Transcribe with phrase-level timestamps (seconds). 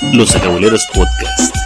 [0.00, 1.56] Los Acabuleros Podcast.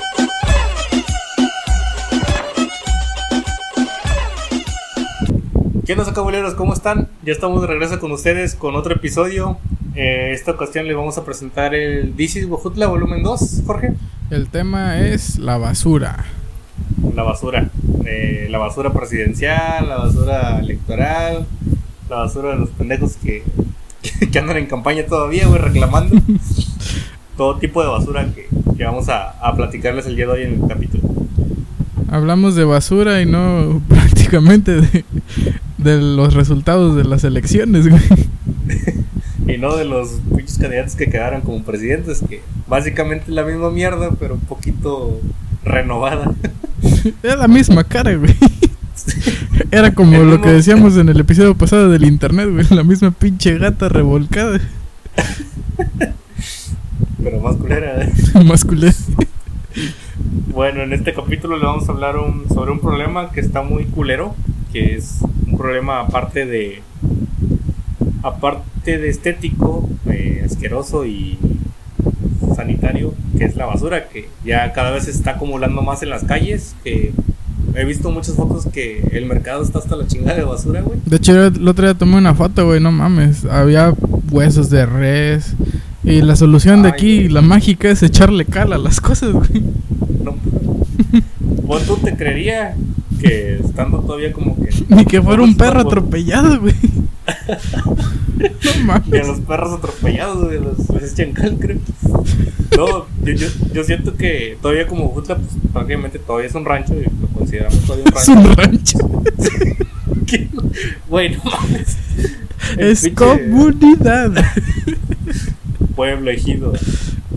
[5.84, 6.54] ¿Qué onda, Acabuleros?
[6.54, 7.08] ¿Cómo están?
[7.24, 9.58] Ya estamos de regreso con ustedes con otro episodio.
[9.94, 13.92] Eh, esta ocasión les vamos a presentar el This is Bojutla volumen 2, Jorge.
[14.30, 16.24] El tema es la basura.
[17.14, 17.68] La basura.
[18.06, 21.46] Eh, la basura presidencial, la basura electoral,
[22.08, 23.44] la basura de los pendejos que,
[24.32, 26.16] que andan en campaña todavía, güey, reclamando.
[27.42, 28.46] Todo tipo de basura que,
[28.78, 31.02] que vamos a, a platicarles el día de hoy en el capítulo.
[32.08, 35.04] Hablamos de basura y no prácticamente de,
[35.78, 38.00] de los resultados de las elecciones, güey.
[39.48, 43.72] Y no de los pinches candidatos que quedaron como presidentes, que básicamente es la misma
[43.72, 45.20] mierda, pero un poquito
[45.64, 46.32] renovada.
[47.24, 48.36] Era la misma cara, güey.
[49.72, 52.64] Era como El lo mismo- que decíamos en el episodio pasado del internet, güey.
[52.70, 54.60] La misma pinche gata revolcada.
[57.22, 58.08] Pero más culera.
[58.44, 58.92] Masculina.
[60.52, 63.84] Bueno, en este capítulo le vamos a hablar un- sobre un problema que está muy
[63.84, 64.34] culero,
[64.72, 66.82] que es un problema aparte de
[68.22, 71.38] aparte de estético, eh, asqueroso y
[72.54, 76.24] sanitario, que es la basura, que ya cada vez se está acumulando más en las
[76.24, 77.12] calles, que
[77.74, 80.98] he visto muchas fotos que el mercado está hasta la chingada de basura, güey.
[81.06, 83.44] De hecho, el otro día tomé una foto, güey, no mames.
[83.46, 83.94] Había
[84.30, 85.54] huesos de res.
[86.04, 87.28] Y la solución de aquí, güey.
[87.28, 89.62] la mágica, es echarle cal a las cosas, güey.
[90.24, 90.34] No.
[91.64, 92.74] Vos tú te creería
[93.20, 96.74] que estando todavía como que Ni que fuera un perro atropellado, güey.
[98.36, 99.26] no Y a mames.
[99.28, 101.78] los perros atropellados, güey, los, les echan cal, creo.
[102.76, 106.94] No, yo, yo, yo siento que todavía como Jutla, pues prácticamente todavía es un rancho
[106.94, 108.40] y lo consideramos todavía un Es rancho.
[108.40, 108.98] un rancho.
[111.08, 111.96] Güey, no mames.
[112.78, 114.32] El Es pinche comunidad.
[115.94, 116.72] Pueblo ejido.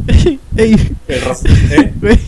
[0.57, 1.17] Ey, El
[1.71, 1.93] ¿eh?
[1.99, 2.19] güey.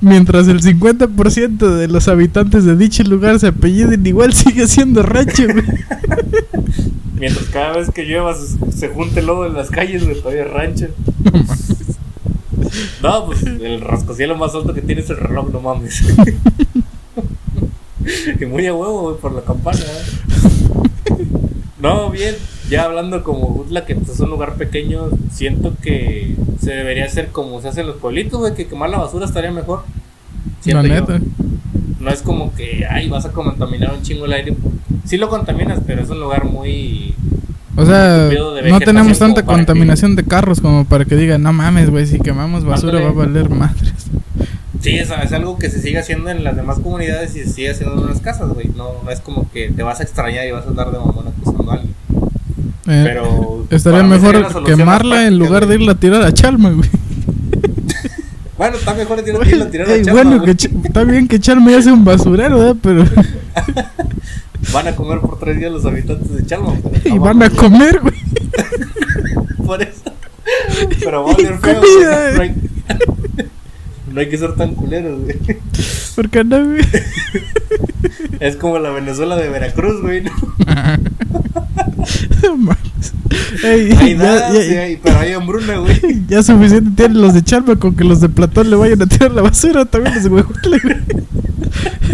[0.00, 5.44] Mientras el 50% de los habitantes de dicho lugar se apelliden igual, sigue siendo rancho.
[7.18, 10.50] Mientras cada vez que llueva se, se junte lodo en las calles, güey, todavía es
[10.50, 10.88] rancho.
[13.02, 16.02] No, pues el rascacielos más alto que tiene es el reloj, no mames.
[18.40, 19.80] y muy a huevo, güey, por la campana.
[19.80, 21.26] ¿eh?
[21.80, 22.34] No, bien.
[22.68, 27.28] Ya hablando como Utla, que pues, es un lugar pequeño, siento que se debería hacer
[27.28, 29.84] como se hace en los pueblitos, güey, que quemar la basura estaría mejor.
[30.64, 31.20] La neta.
[32.00, 34.56] No es como que, ay, vas a contaminar un chingo el aire.
[35.04, 37.14] Sí lo contaminas, pero es un lugar muy...
[37.76, 38.30] O sea,
[38.68, 42.64] no tenemos tanta contaminación de carros como para que digan, no mames, güey, si quemamos
[42.64, 44.06] basura va a valer madres.
[44.80, 47.70] Sí, es, es algo que se sigue haciendo en las demás comunidades y se sigue
[47.70, 48.68] haciendo en las casas, güey.
[48.76, 51.28] No, no es como que te vas a extrañar y vas a andar de mamón
[51.28, 51.94] acusando a alguien.
[52.88, 56.88] Eh, Pero estaría mejor quemarla en lugar de irla a tirar a Chalma, güey.
[58.56, 61.82] Bueno, está mejor tirar, a tirar a Chalma, bueno, que está bien que Chalma ya
[61.82, 62.76] sea un basurero, ¿verdad?
[62.82, 63.04] Pero.
[64.72, 66.72] Van a comer por tres días los habitantes de Chalma.
[67.04, 68.14] y van a comer, güey.
[69.64, 70.12] Por eso.
[71.00, 71.82] Pero va a oler feo.
[72.34, 72.54] No hay,
[74.12, 75.38] no hay que ser tan culeros, güey.
[76.14, 76.80] Porque no, güey.
[78.40, 80.22] Es como la Venezuela de Veracruz, güey.
[80.22, 80.30] ¿no?
[83.64, 86.22] Ey, Hay ya, nada, ya- sí hay- pero hay hambruna, güey.
[86.28, 89.32] ya suficiente tienen los de Chalma con que los de Platón le vayan a tirar
[89.32, 90.96] la basura también los de Huejutla, güey.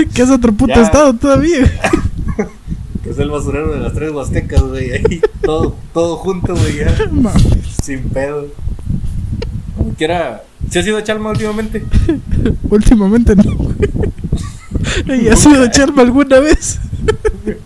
[0.15, 0.83] Que es otro puto Ya.
[0.83, 1.71] estado todavía.
[3.03, 4.93] Que es el basurero de las tres huastecas, güey.
[4.93, 6.79] Ahí todo, todo junto, güey.
[6.79, 6.95] ya.
[7.81, 8.47] Sin pedo.
[9.77, 10.43] Como quiera.
[10.71, 11.85] ¿Se ha sido Chalma últimamente?
[12.71, 13.43] Últimamente no.
[13.55, 13.77] güey.
[15.09, 16.81] Ey, ¿Has ido a Chalma alguna vez?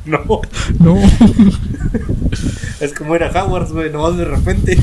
[0.07, 0.41] No.
[0.79, 0.97] No.
[2.81, 3.91] Es como ir a Hogwarts, güey.
[3.91, 4.79] Nomás de repente.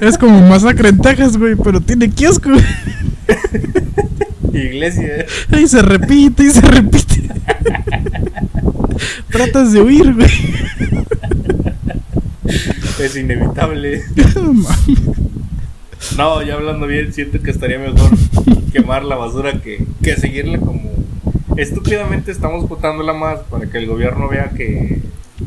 [0.00, 2.50] Es como masacre en Texas, güey, pero tiene kiosco.
[4.52, 5.26] Iglesia.
[5.56, 7.30] Y se repite y se repite.
[9.30, 10.30] Tratas de huir, güey.
[13.00, 14.02] Es inevitable.
[16.16, 18.10] No, ya hablando bien, siento que estaría mejor
[18.72, 20.88] quemar la basura que, que seguirla como.
[21.56, 25.02] Estúpidamente estamos botándola más para que el gobierno vea que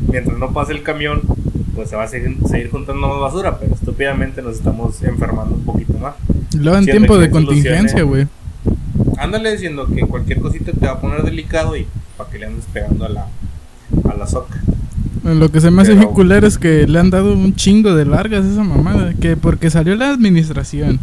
[0.08, 1.22] mientras no pase el camión,
[1.74, 5.64] pues se va a seguir, seguir juntando más basura, pero estúpidamente nos estamos enfermando un
[5.64, 6.14] poquito más.
[6.54, 8.26] Luego en tiempo de contingencia, güey.
[9.16, 11.86] Ándale diciendo que cualquier cosita te va a poner delicado y
[12.16, 13.26] para que le andes pegando a la,
[14.10, 14.60] a la soca.
[15.24, 17.94] Lo que se me hace Pero- bien culero es que le han dado un chingo
[17.94, 19.14] de largas a esa mamada.
[19.14, 20.98] Que porque salió la administración.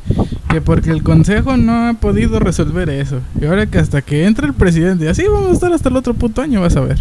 [0.50, 3.20] Que porque el consejo no ha podido resolver eso.
[3.40, 5.06] Y ahora que hasta que entre el presidente.
[5.06, 6.98] y Así vamos a estar hasta el otro puto año, vas a ver.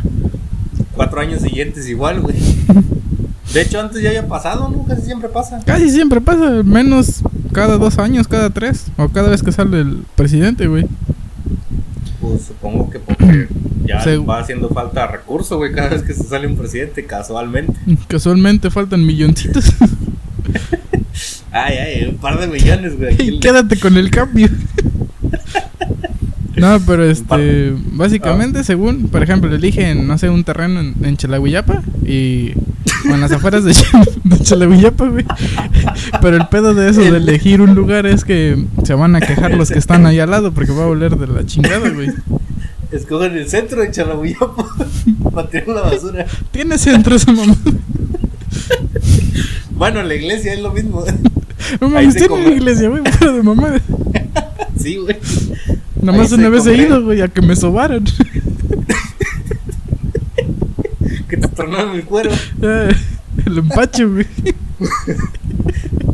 [0.95, 2.37] Cuatro años siguientes igual, güey.
[3.55, 4.85] De hecho, antes ya había pasado, ¿no?
[4.85, 5.59] Casi siempre pasa.
[5.65, 7.23] Casi siempre pasa, menos
[7.53, 10.87] cada dos años, cada tres, o cada vez que sale el presidente, güey.
[12.29, 13.49] Pues supongo que porque
[13.87, 17.73] ya Se- va haciendo falta recurso, güey, cada vez que se sale un presidente, casualmente.
[18.07, 19.73] Casualmente faltan milloncitos.
[21.51, 23.41] Ay, ay, un par de millones, güey.
[23.41, 24.49] quédate con el cambio.
[26.57, 31.83] No, pero este, básicamente, según, por ejemplo, eligen, no sé, un terreno en, en Chalahuillapa
[32.05, 32.53] y,
[33.09, 35.25] o en las afueras de, de güey.
[36.21, 39.55] Pero el pedo de eso, de elegir un lugar, es que se van a quejar
[39.55, 42.11] los que están ahí al lado porque va a oler de la chingada, güey.
[42.91, 44.67] Escogen el centro de Chalabuyapo
[45.35, 46.27] para tirar la basura.
[46.51, 47.55] Tiene centro esa mamá.
[49.71, 51.05] Bueno, la iglesia es lo mismo.
[51.81, 52.57] No mames, tiene una come.
[52.57, 53.69] iglesia, güey, fuera de mamá.
[54.79, 55.17] Sí, güey.
[56.01, 58.05] Nada más Ahí se una vez he ido, güey, a que me sobaran.
[61.29, 62.31] Que te tornaron el cuero.
[62.63, 62.91] Eh,
[63.47, 64.27] el empache, güey.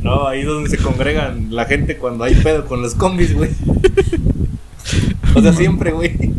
[0.03, 3.51] No, ahí es donde se congregan la gente cuando hay pedo con los combis, güey.
[5.35, 6.35] O sea, siempre, güey.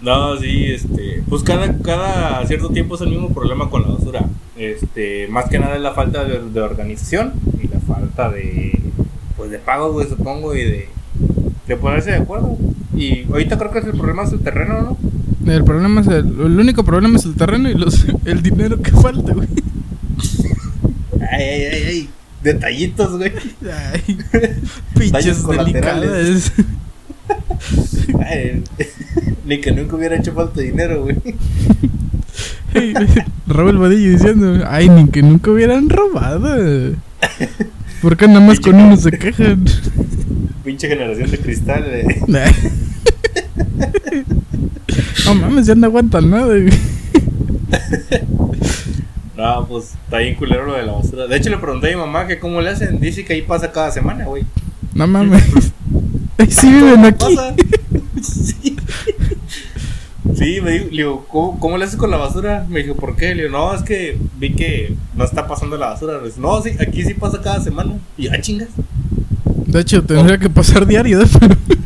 [0.00, 4.24] No, sí, este, pues cada, cada cierto tiempo es el mismo problema con la basura.
[4.56, 8.78] Este, más que nada es la falta de, de organización y la falta de,
[9.36, 10.88] pues de pagos, güey, supongo, y de,
[11.66, 12.56] de ponerse de acuerdo.
[12.94, 14.98] Y ahorita creo que es el problema es el terreno, ¿no?
[15.46, 18.90] El problema es el, el único problema es el terreno y los el dinero que
[18.92, 19.48] falta, güey.
[21.30, 22.08] Ay, ay, ay, ay.
[22.42, 23.32] Detallitos, güey.
[23.62, 24.18] Ay,
[24.98, 26.52] pinches delicadas.
[28.26, 28.62] Ay,
[29.46, 31.16] Ni que nunca hubiera hecho falta dinero, güey.
[32.74, 32.94] Ay,
[33.46, 36.94] Raúl Vadillo diciendo, ay, ni que nunca hubieran robado.
[38.02, 39.64] ¿Por qué nada más con uno se quejan?
[40.64, 42.04] Pinche generación de cristal, eh.
[45.26, 46.54] No mames, ya no aguantan nada.
[49.36, 51.26] No, pues está bien culero lo de la basura.
[51.26, 53.00] De hecho, le pregunté a mi mamá que cómo le hacen.
[53.00, 54.44] Dice que ahí pasa cada semana, güey.
[54.94, 55.42] No mames.
[56.48, 57.36] Sí viven aquí.
[58.22, 58.76] Sí.
[60.36, 62.66] Sí, me dijo, le digo, ¿cómo, cómo le haces con la basura?
[62.68, 63.34] Me dijo, ¿por qué?
[63.34, 66.18] Le digo, no, es que vi que no está pasando la basura.
[66.18, 67.98] Dice, no, sí, aquí sí pasa cada semana.
[68.16, 68.70] Y ya chingas.
[69.44, 71.20] De hecho, tendría que pasar diario,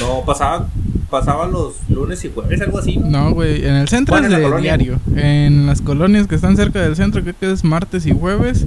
[0.00, 0.68] No, pasaba,
[1.10, 2.96] pasaba los lunes y jueves, algo así.
[2.96, 3.32] ¿no?
[3.32, 4.98] Güey, en el centro Bueno, es en la de diario.
[5.14, 8.66] En las colonias que están cerca del centro creo que es martes y jueves.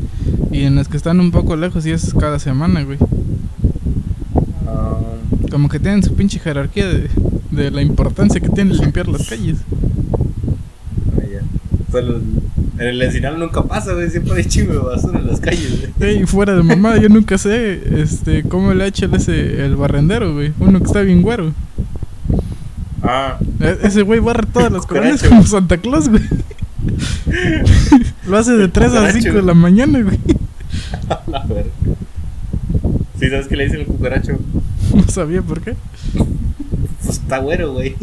[0.51, 2.97] Y en las que están un poco lejos sí es cada semana, güey.
[4.68, 4.97] Ah,
[5.51, 7.09] Como que tienen su pinche jerarquía de,
[7.51, 9.57] de la importancia que tiene limpiar las calles.
[11.94, 12.21] ah, los-
[12.78, 14.10] en el encinal nunca pasa, güey.
[14.10, 16.10] Siempre hay chingo de basura en las calles, güey.
[16.18, 19.75] Ey, fuera de mamá, yo nunca sé este cómo le ha hecho el, ese, el
[19.75, 20.54] barrendero, güey.
[20.60, 21.54] Uno que está bien güero.
[23.04, 26.24] Ah, E- ese güey barre todas las colonias como Santa Claus, güey.
[28.28, 29.20] Lo hace de 3 a Cucaracho.
[29.22, 30.20] 5 de la mañana, güey.
[31.10, 31.70] a la verga.
[33.20, 34.38] Sí, ¿sabes qué le dicen el cucaracho?
[34.96, 35.75] No sabía por qué.
[37.04, 37.96] Pues está güero, güey.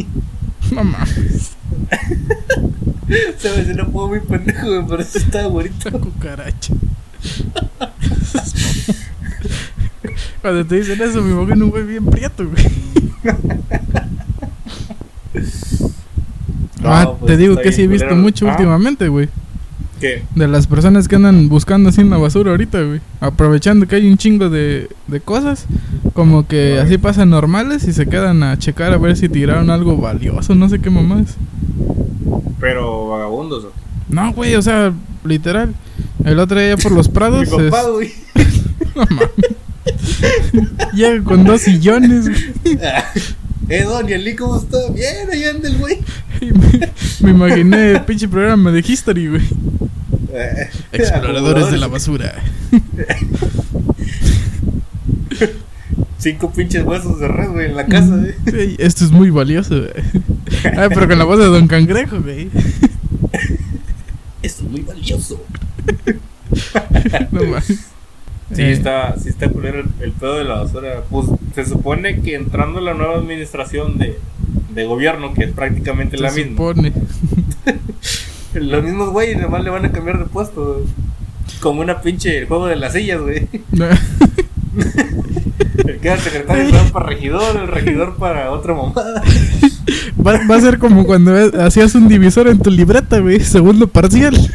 [0.72, 0.82] No
[3.10, 5.90] mames, Se no puedo muy pendejo, güey, pero sí está güerito.
[6.00, 6.74] cucaracha.
[10.42, 12.64] Cuando te dicen eso, me imagino un güey bien prieto, güey.
[16.84, 18.22] ah, pues, te digo que sí he visto culero.
[18.22, 18.52] mucho Ah.
[18.52, 19.28] últimamente, güey.
[20.00, 20.22] ¿Qué?
[20.34, 23.02] De las personas que andan buscando así en la basura ahorita, güey.
[23.20, 25.66] Aprovechando que hay un chingo de, de cosas.
[26.14, 29.98] Como que así pasan normales y se quedan a checar a ver si tiraron algo
[29.98, 31.36] valioso, no sé qué mamás.
[32.60, 33.64] Pero vagabundos.
[33.64, 33.72] ¿o?
[34.08, 34.92] No, güey, o sea,
[35.24, 35.74] literal.
[36.24, 37.48] El otro día por los Mi prados.
[37.48, 38.12] papá, es- güey.
[38.96, 39.30] No mames.
[40.94, 42.78] Llega con dos sillones, güey.
[43.68, 44.78] eh, Don, ¿y el Lee cómo está?
[44.92, 45.98] Bien, ahí anda el güey.
[46.40, 49.42] Me, me imaginé el pinche programa de History, güey.
[50.32, 52.34] Eh, Exploradores de la basura.
[56.20, 58.34] Cinco pinches huesos de red, güey, en la casa, güey.
[58.60, 59.90] Ey, esto es muy valioso, güey.
[60.76, 62.48] Ay, pero con la voz de Don Cangrejo, güey.
[64.42, 65.42] Esto es muy valioso.
[67.32, 67.66] No mames.
[68.52, 71.02] Sí, Eh, está, sí está culero el, el pedo de la basura.
[71.08, 74.18] Pues se supone que entrando la nueva administración de,
[74.74, 76.92] de gobierno, que es prácticamente se la misma, supone.
[78.54, 80.74] los mismos güeyes nomás le van a cambiar de puesto.
[80.74, 80.84] güey.
[81.60, 83.46] Como una pinche el juego de las sillas, güey.
[83.72, 83.86] No.
[86.00, 89.22] El que era el secretario se va para regidor, el regidor para otra mamada.
[90.26, 93.40] Va, va a ser como cuando hacías un divisor en tu libreta, güey.
[93.40, 94.34] Segundo parcial.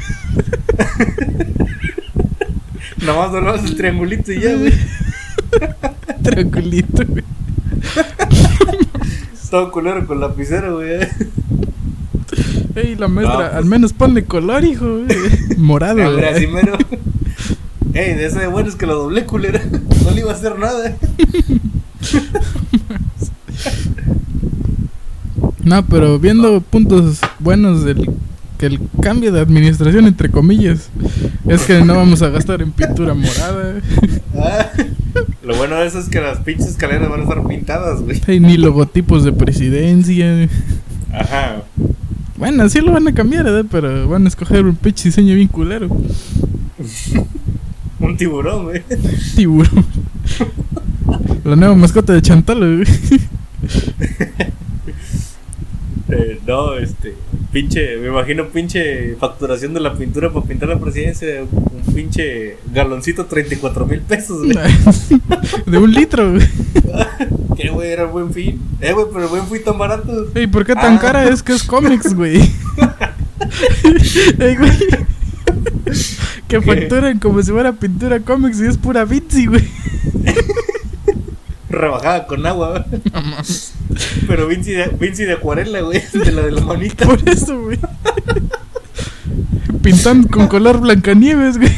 [3.05, 4.73] Nomás doblabas el triangulito y ya, güey.
[6.23, 7.23] Triangulito, güey.
[9.49, 10.99] Todo culero con lapicero, güey.
[12.75, 13.53] Ey, la maestra, No, pues.
[13.53, 15.57] al menos ponle color, hijo, güey.
[15.57, 16.47] Morado, güey.
[17.95, 19.61] Ey, de ese de bueno es que lo doblé, culera.
[20.03, 20.95] No le iba a hacer nada.
[25.63, 28.11] No, pero viendo puntos buenos del
[28.59, 30.89] que el cambio de administración entre comillas
[31.47, 33.81] es que no vamos a gastar en pintura morada
[34.37, 34.67] Ah,
[35.43, 38.39] Lo bueno de eso es que las pinches escaleras van a estar pintadas, güey.
[38.39, 40.47] ni logotipos de presidencia.
[41.11, 41.63] Ajá.
[42.37, 43.63] Bueno, sí lo van a cambiar, ¿eh?
[43.69, 45.87] pero van a escoger un pinche diseño bien culero.
[48.05, 48.83] Un tiburón, güey.
[49.35, 49.85] Tiburón.
[51.43, 52.83] La nueva mascota de Chantal, güey.
[56.09, 57.15] Eh, no, este.
[57.51, 57.97] Pinche.
[57.97, 61.43] Me imagino pinche facturación de la pintura para pintar la presidencia.
[61.51, 64.55] Un pinche galoncito 34 mil pesos, güey.
[65.65, 66.47] De un litro, güey.
[67.57, 67.89] ¿Qué, güey?
[67.91, 68.61] Era buen fin.
[68.81, 70.27] Eh, güey, pero el buen fin tan barato.
[70.35, 70.99] Ey, ¿por qué tan Ah.
[70.99, 71.27] cara?
[71.29, 72.37] Es que es cómics, güey.
[74.39, 74.71] Ey, güey.
[76.47, 79.67] Que facturan como si fuera pintura cómics y es pura Vinci, güey.
[81.69, 83.01] Rebajada con agua, güey.
[84.27, 86.01] Pero Vinci de, Vinci de acuarela, güey.
[86.13, 87.05] De la de la manita.
[87.05, 87.79] Por eso, güey.
[89.81, 91.71] Pintando con color Blancanieves, güey.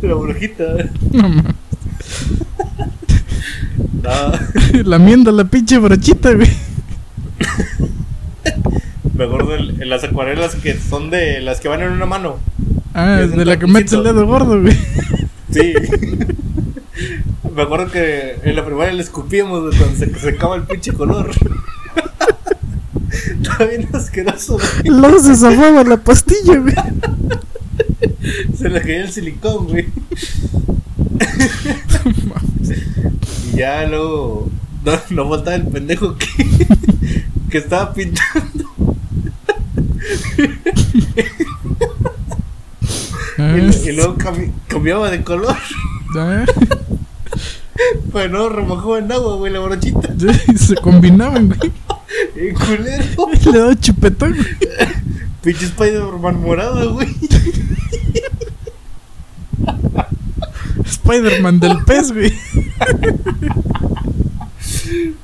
[0.00, 0.64] De la brujita.
[0.72, 0.86] güey.
[1.12, 1.54] No mames.
[4.02, 4.82] No.
[4.84, 6.50] Lamiendo la pinche brochita, güey.
[9.14, 12.38] Me acuerdo en las acuarelas que son de las que van en una mano.
[12.94, 14.78] Ah, Es de la que metes el dedo gordo, güey.
[15.52, 15.74] Sí.
[17.54, 21.30] Me acuerdo que en la primaria le escupíamos güey, cuando se secaba el pinche color.
[23.42, 24.96] Estaba bien asqueroso, güey.
[24.98, 26.74] Luego se zafaba la pastilla, güey.
[28.56, 29.86] Se le caía el silicón, güey.
[33.52, 34.50] Y ya luego.
[34.84, 36.26] No, no faltaba el pendejo que,
[37.50, 38.64] que estaba pintando.
[43.56, 45.56] Y, y luego cambi- cambiaba de color.
[46.18, 46.44] ah,
[48.12, 50.14] Pero no remojaba en agua, güey, la brochita.
[50.56, 51.72] se combinaban, güey.
[52.54, 53.28] Culero.
[53.52, 54.46] Le daba chupetón, güey.
[55.42, 57.08] Pinche Spider-Man morado, güey.
[60.84, 62.32] Spider-Man del pez, güey.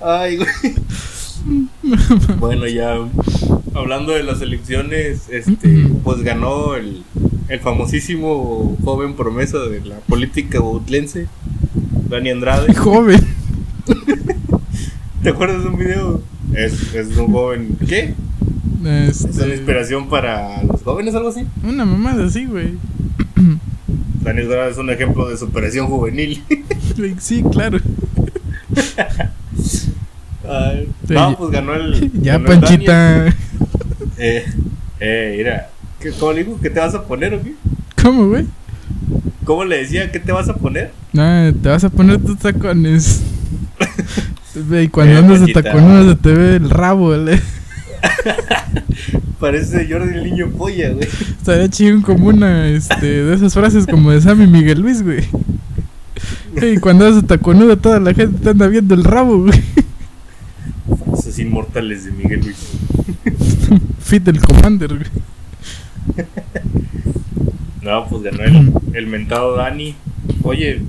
[0.01, 0.49] Ay, güey.
[2.39, 2.97] Bueno, ya
[3.75, 7.03] hablando de las elecciones, este, pues ganó el,
[7.51, 11.27] el famosísimo joven promesa de la política boutlense,
[12.09, 12.73] Dani Andrade.
[12.77, 13.21] Joven.
[15.23, 16.23] ¿Te acuerdas de un video?
[16.55, 18.15] Es, es un joven, ¿qué?
[19.09, 21.45] Es una Este, inspiración para los jóvenes, algo así.
[21.63, 22.75] una mamada así, güey.
[24.23, 26.43] Dani Andrade es un ejemplo de superación juvenil.
[27.19, 27.79] Sí, claro.
[30.47, 32.13] Ay, no, pues ganó el.
[32.21, 32.77] Ya, ganó el Dani.
[32.87, 33.27] Panchita.
[34.19, 34.45] Eh,
[35.01, 36.59] eh, mira, ¿qué- ¿cómo le dijo?
[36.61, 37.55] ¿Qué te vas a poner o qué?
[38.03, 38.47] ¿Cómo, güey?
[39.45, 40.11] ¿Cómo le decía?
[40.13, 40.93] ¿Qué te vas a poner?
[41.17, 43.23] Ah, te vas a poner tus tacones.
[44.83, 47.39] Y cuando andas de taconudo se te ve el rabo, güey.
[49.39, 51.07] Parece Jordi el niño polla, güey.
[51.39, 55.25] Estaría chingón como una, este, de esas frases como de Sammy Miguel Luis, güey.
[56.61, 59.63] Y cuando andas de taconudo toda la gente te anda viendo el rabo, güey.
[61.07, 62.57] Frases inmortales de Miguel Luis.
[64.01, 65.09] Fit del Commander, güey.
[67.83, 69.95] No, pues ganó el, el mentado Dani.
[70.43, 70.83] Oye,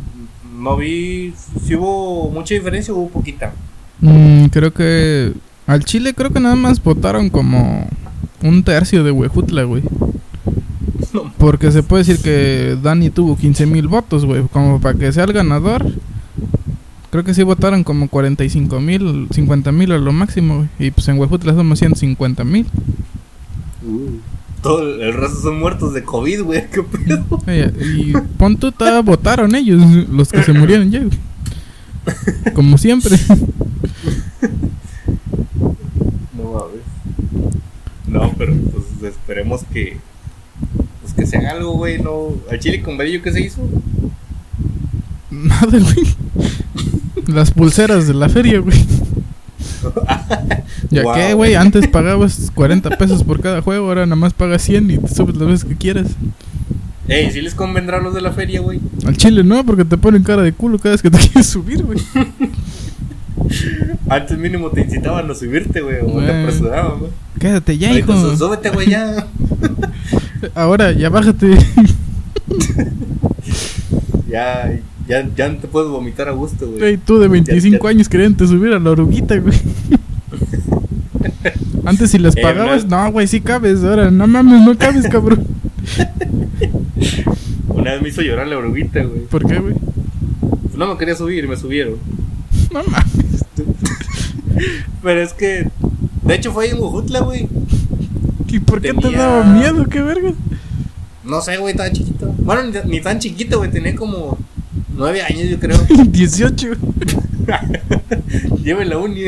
[0.57, 1.33] no vi
[1.65, 3.53] si hubo mucha diferencia o hubo poquita.
[4.01, 5.33] Mm, creo que
[5.67, 7.87] al Chile creo que nada más votaron como
[8.43, 9.83] un tercio de Huejutla, güey.
[11.13, 11.31] No.
[11.37, 14.43] Porque se puede decir que Dani tuvo 15 mil votos, güey.
[14.51, 15.85] Como para que sea el ganador.
[17.09, 20.69] Creo que sí votaron como 45 mil, 50 mil a lo máximo, güey.
[20.79, 22.65] Y pues en Huejutla somos 150 mil.
[24.61, 26.69] Todo el, resto son muertos de COVID, güey.
[26.69, 27.25] ¿Qué pedo?
[27.83, 31.01] Y pon tú, todavía votaron ellos, los que se murieron ya.
[32.53, 33.17] Como siempre.
[36.37, 36.81] No mames.
[38.07, 39.97] No, pero pues esperemos que.
[41.01, 41.99] Pues que se haga algo, güey.
[41.99, 42.35] No.
[42.49, 43.61] Al chile con Bedillo, ¿qué se hizo?
[45.29, 46.15] Nada, güey.
[47.27, 48.85] Las pulseras de la feria, güey.
[50.89, 51.13] Ya Wow.
[51.13, 54.97] que, güey, antes pagabas 40 pesos por cada juego, ahora nada más pagas 100 y
[54.97, 56.07] te subes las veces que quieras.
[57.07, 58.79] Ey, ¿sí les convendrá los de la feria, güey?
[59.05, 61.83] Al chile no, porque te ponen cara de culo cada vez que te quieres subir,
[61.83, 61.99] güey.
[64.09, 65.97] Antes mínimo te incitaban a subirte, güey.
[66.03, 67.11] O te apresuraban, güey.
[67.39, 68.21] Quédate ya, Ahorita, hijo.
[68.31, 69.27] "Sú- Súbete, güey, ya.
[70.55, 71.57] Ahora, ya bájate.
[74.29, 74.73] ya,
[75.11, 76.79] ya, ya no te puedes vomitar a gusto, güey.
[76.79, 79.53] Güey, tú de 25 ya- años queriendo subir a la oruguita, güey.
[81.85, 83.83] Antes si las Eh, pagabas, no- no, güey, sí cabes.
[83.83, 85.45] Ahora, no mames, no cabes, cabrón.
[87.67, 89.21] Una vez me hizo llorar la oruguita, güey.
[89.25, 89.75] ¿Por qué, güey?
[90.75, 91.95] No me quería subir y me subieron.
[92.71, 93.45] No mames.
[95.03, 95.67] Pero es que.
[96.23, 97.47] De hecho, fue ahí en Huejutla, güey.
[98.47, 99.85] ¿Y por qué te Tenía- daba miedo?
[99.87, 100.33] ¿Qué verga?
[101.23, 102.33] No sé, güey, estaba chiquito.
[102.39, 103.71] Bueno, ni, ni tan chiquito, güey.
[103.71, 104.37] Tenía como
[105.01, 105.77] nueve años, yo creo.
[106.05, 106.67] 18.
[108.63, 109.21] Llevo en la uni.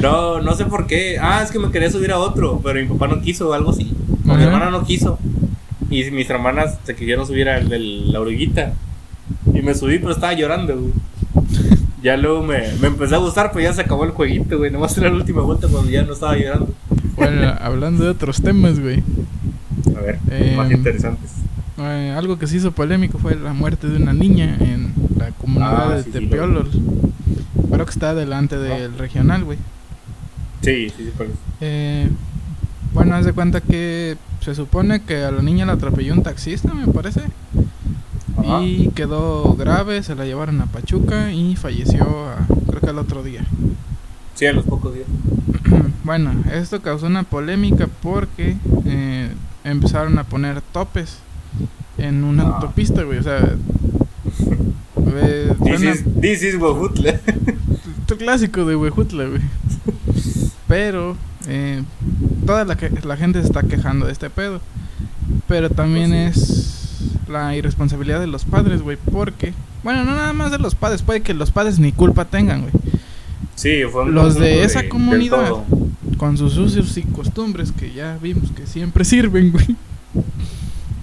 [0.00, 0.40] No.
[0.40, 1.18] No, sé por qué.
[1.20, 3.70] Ah, es que me quería subir a otro, pero mi papá no quiso o algo
[3.70, 3.94] así.
[4.26, 5.18] O mi hermana no quiso.
[5.90, 8.72] Y mis hermanas se quisieron subir al de la oruguita.
[9.52, 10.92] Y me subí, pero estaba llorando, güey.
[12.02, 14.70] Ya luego me, me empezó a gustar, pero ya se acabó el jueguito, güey.
[14.70, 16.74] Nomás era la última vuelta cuando ya no estaba llorando.
[17.16, 19.02] Bueno, hablando de otros temas, güey.
[19.96, 21.30] A ver, Eh, más interesantes.
[21.78, 25.90] Eh, algo que se hizo polémico fue la muerte de una niña en la comunidad
[25.92, 26.64] Ah, de sí, sí, lo Tepiolo.
[27.72, 29.58] Creo que está delante del regional, güey.
[30.62, 31.34] Sí, sí, sí, por eso.
[31.60, 32.08] Eh,
[32.92, 36.72] bueno, haz de cuenta que se supone que a la niña la atropelló un taxista,
[36.72, 37.22] me parece.
[38.38, 38.62] Ajá.
[38.62, 43.22] Y quedó grave, se la llevaron a Pachuca y falleció a- creo que al otro
[43.24, 43.44] día.
[44.34, 45.06] Sí, a los pocos días.
[46.04, 49.28] bueno, esto causó una polémica porque eh,
[49.64, 51.18] empezaron a poner topes
[52.08, 53.18] en una autopista, güey.
[53.18, 53.40] O sea,
[54.34, 57.20] This suena- is, this is Huejutla.
[58.06, 59.40] tu clásico de Huejutla, güey.
[60.66, 61.82] Pero eh,
[62.46, 64.60] toda la, que- la gente se está quejando de este pedo.
[65.46, 68.96] Pero también Pues es la irresponsabilidad de los padres, güey.
[69.12, 72.62] Porque, bueno, no nada más de los padres, puede que los padres ni culpa tengan,
[72.62, 72.72] güey.
[73.54, 75.52] Sí, fue un Los de esa del comunidad.
[76.16, 79.76] Con sus usos y costumbres que ya vimos que siempre sirven, güey.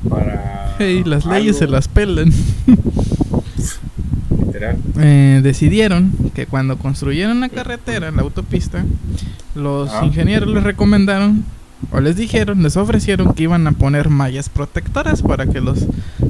[0.10, 0.76] Para.
[0.80, 2.32] Hey, las leyes se las pelan.
[4.46, 4.78] Literal.
[5.00, 8.84] Eh, decidieron que cuando construyeron la carretera, la autopista,
[9.56, 10.06] los Ah.
[10.06, 11.44] ingenieros les recomendaron
[11.92, 15.86] o les dijeron, les ofrecieron que iban a poner mallas protectoras para que los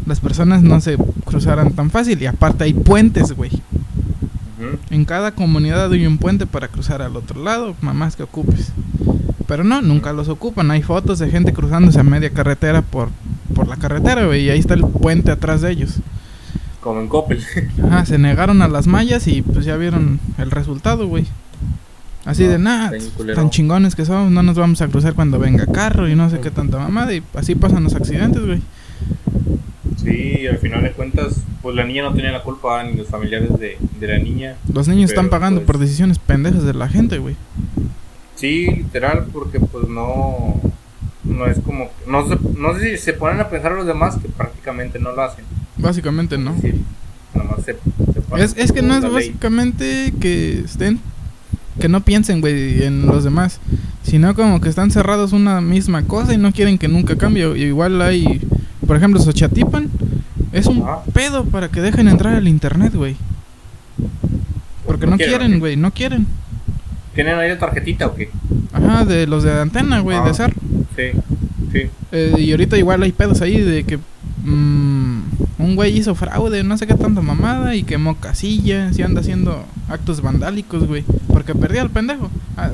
[0.05, 3.51] las personas no se cruzaran tan fácil y aparte hay puentes, güey.
[3.51, 4.77] Ujú.
[4.89, 8.71] En cada comunidad hay un puente para cruzar al otro lado, mamás que ocupes.
[9.47, 10.71] Pero no, nunca los ocupan.
[10.71, 13.09] Hay fotos de gente cruzándose a media carretera por,
[13.51, 15.95] por la carretera, güey, y ahí está el puente atrás de ellos.
[16.81, 17.43] Como en Coppel.
[17.85, 21.25] Ajá, se negaron a las mallas y pues ya vieron el resultado, güey.
[22.25, 23.35] Así No, de nada, culero.
[23.35, 26.39] tan chingones que somos, no nos vamos a cruzar cuando venga carro y no sé
[26.39, 28.61] qué tanta mamada y así pasan los accidentes, güey.
[29.97, 33.57] Sí, al final de cuentas, pues la niña no tenía la culpa, ni los familiares
[33.59, 34.55] de, de la niña.
[34.73, 37.35] Los niños están pagando pues, por decisiones pendejas de la gente, güey.
[38.35, 40.59] Sí, literal, porque pues no.
[41.41, 41.89] No es como.
[42.07, 45.23] No, se, no sé si se ponen a pensar los demás que prácticamente no lo
[45.23, 45.43] hacen.
[45.77, 46.51] Básicamente no.
[46.51, 46.81] Es decir,
[47.33, 47.73] nomás se,
[48.13, 49.11] se ponen Es, es que no es ley.
[49.11, 50.99] básicamente que estén,
[51.79, 53.59] que no piensen, güey, en los demás,
[54.03, 57.47] sino como que están cerrados una misma cosa y no quieren que nunca cambie.
[57.57, 58.41] Igual hay,
[58.85, 59.89] por ejemplo, Xochatipan,
[60.51, 61.01] es un Ajá.
[61.13, 63.15] pedo para que dejen entrar al internet, güey.
[64.85, 66.27] Porque No no quieren, güey, no quieren.
[67.15, 68.29] ¿Tienen ahí la tarjetita o qué?
[68.73, 70.23] Ajá, de los de antena, güey, Ah.
[70.23, 70.53] de SAR.
[70.95, 71.11] Sí,
[71.71, 71.81] sí.
[72.11, 73.97] Eh, y ahorita igual hay pedos ahí de que
[74.43, 75.21] mm,
[75.59, 79.63] un güey hizo fraude, no sé qué tanta mamada y quemó casillas y anda haciendo
[79.89, 81.03] actos vandálicos, güey.
[81.27, 82.29] Porque perdía al pendejo.
[82.57, 82.71] Ah,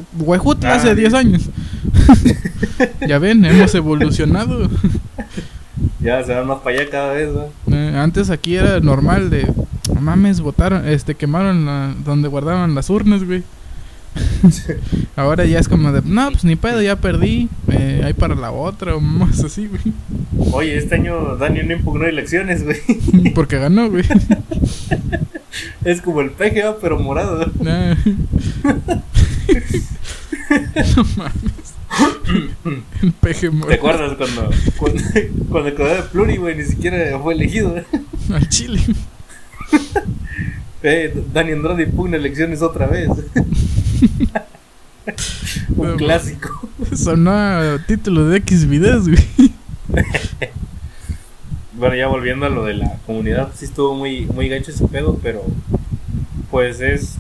[0.64, 0.96] Ah, hace sí.
[0.96, 1.50] 10 años.
[3.08, 4.70] ya ven, hemos evolucionado.
[6.00, 7.30] Ya se van más para allá cada vez.
[7.72, 9.52] Eh, antes aquí era normal de,
[9.94, 13.44] no mames, votaron, este, quemaron la- donde guardaban las urnas, güey.
[15.16, 18.52] Ahora ya es como de, no, pues ni pedo, ya perdí, eh, hay para la
[18.52, 19.82] otra o más así, güey.
[20.54, 22.80] Oye, este año Dani no impugnó elecciones, güey.
[23.36, 24.04] Porque ganó, güey.
[25.84, 27.52] Es como el PGA, pero morado.
[27.60, 27.96] Nah.
[30.96, 31.74] no mames.
[33.02, 33.74] El peje ¿Te muerto.
[33.74, 35.02] acuerdas cuando, cuando,
[35.50, 36.58] cuando quedó de pluri, güey?
[36.58, 37.74] Ni siquiera fue elegido.
[38.32, 38.82] Al chile.
[40.90, 43.10] Eh, Dani Andrade impugna elecciones otra vez.
[45.76, 46.70] Un No, clásico.
[46.96, 49.52] Sonó a título de X videos, güey.
[51.74, 55.20] Bueno, ya volviendo a lo de la comunidad, sí estuvo muy, muy gacho ese pedo,
[55.22, 55.44] pero
[56.50, 57.18] pues es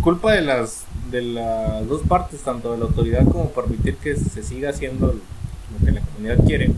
[0.00, 4.42] culpa de las de las dos partes, tanto de la autoridad como permitir que se
[4.42, 6.70] siga haciendo lo que la comunidad quiere.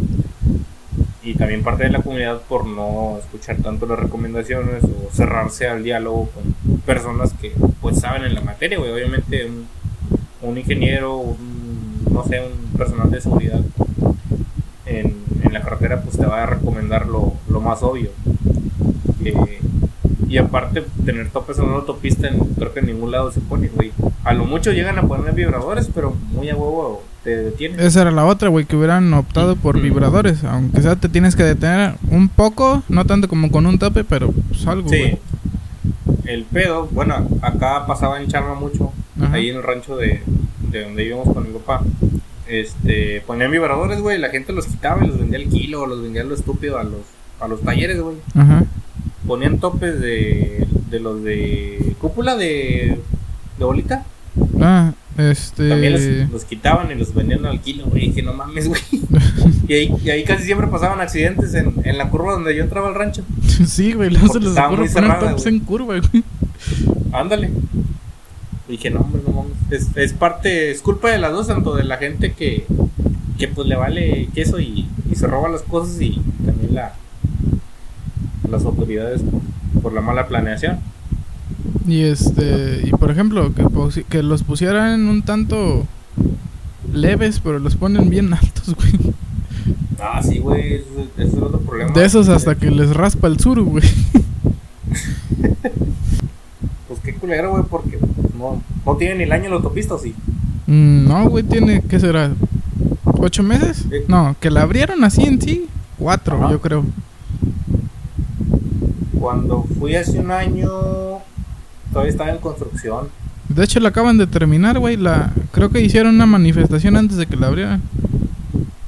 [1.24, 5.84] Y también parte de la comunidad por no escuchar tanto las recomendaciones o cerrarse al
[5.84, 8.90] diálogo con personas que pues saben en la materia, güey.
[8.90, 9.48] Obviamente
[10.40, 13.60] un, ingeniero, un, no sé, un personal de seguridad
[14.86, 18.10] en, en la carretera pues te va a recomendar lo, lo más obvio.
[19.24, 19.60] Eh,
[20.28, 23.92] y aparte, tener topes en una autopista, creo que en ningún lado se pone, güey.
[24.24, 27.84] A lo mucho llegan a poner vibradores, pero muy a huevo te detiene.
[27.84, 29.82] Esa era la otra, güey, que hubieran optado por Mm.
[29.82, 30.44] vibradores.
[30.44, 34.30] Aunque sea, te tienes que detener un poco, no tanto como con un tope, pero
[34.32, 35.18] pues algo, Sí.
[36.24, 39.34] El pedo, bueno, acá pasaba en Charma mucho, Ajá.
[39.34, 40.22] ahí en el rancho de,
[40.70, 41.82] de donde íbamos con mi papá.
[42.48, 46.22] Este, ponían vibradores, güey, la gente los quitaba y los vendía al kilo, los vendía
[46.22, 47.00] a lo estúpido a los,
[47.40, 48.16] a los talleres, güey.
[48.34, 48.64] Ajá.
[49.26, 53.00] Ponían topes de, de los de cúpula de,
[53.58, 54.04] de bolita.
[54.60, 55.68] Ah, este.
[55.68, 58.80] También los, los quitaban y los vendían al kilo, güey, que no mames, güey.
[59.68, 62.88] Y ahí, y ahí casi siempre pasaban accidentes en, en la curva donde yo entraba
[62.88, 63.22] al rancho.
[63.66, 66.24] sí, güey, luego se les ocurre poner tops en curva, güey.
[67.12, 67.50] Ándale.
[68.68, 69.52] Y dije, no, hombre, no mames.
[69.70, 72.66] Es, es parte, es culpa de las dos, tanto de la gente que,
[73.38, 76.94] que pues le vale queso y, y se roba las cosas y también la
[78.52, 80.80] las autoridades por, por la mala planeación.
[81.86, 83.52] Y este, y por ejemplo,
[84.08, 85.86] que, los pusieran un tanto
[86.92, 89.14] leves, pero los ponen bien altos, güey.
[90.00, 90.82] Ah, sí, güey,
[91.16, 91.92] ese es otro problema.
[91.92, 93.84] De esos hasta que les raspa el sur, güey.
[96.88, 97.98] Pues qué culero, güey, porque
[98.36, 100.14] no, no tiene ni el año la autopista, ¿o sí?
[100.66, 102.32] Mm, No, güey, tiene, ¿qué será?
[103.04, 103.86] ¿Ocho meses?
[103.88, 103.96] Sí.
[104.08, 105.66] No, que la abrieron así en sí.
[105.98, 106.50] Cuatro, Ajá.
[106.50, 106.84] yo creo.
[109.18, 110.68] Cuando fui hace un año,
[111.92, 113.08] todavía estaba en construcción.
[113.48, 114.96] De hecho, la acaban de terminar, güey.
[114.96, 117.82] La, creo que hicieron una manifestación antes de que la abrieran.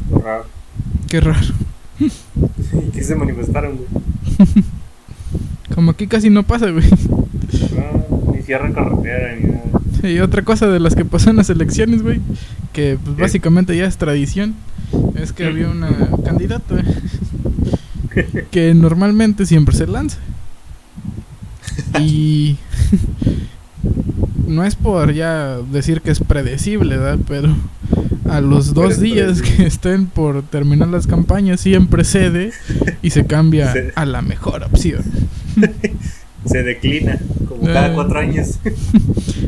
[0.09, 0.45] Qué raro.
[1.09, 1.55] Qué raro.
[1.99, 4.55] ¿Y qué se manifestaron, güey?
[5.75, 6.89] Como aquí casi no pasa, güey.
[6.89, 9.65] No, ni cierran carretera ni nada.
[10.09, 12.21] Y otra cosa de las que pasó en las elecciones, güey,
[12.73, 14.55] que pues, básicamente ya es tradición,
[15.15, 15.91] es que había una
[16.25, 16.77] candidata
[18.51, 20.19] que normalmente siempre se lanza.
[22.01, 22.57] Y
[24.47, 27.19] no es por ya decir que es predecible, ¿verdad?
[27.27, 27.55] Pero
[28.31, 32.53] a los dos días que estén por terminar las campañas siempre cede
[33.03, 35.03] y se cambia a la mejor opción.
[36.47, 37.93] Se declina, como cada Eh.
[37.95, 38.59] cuatro años.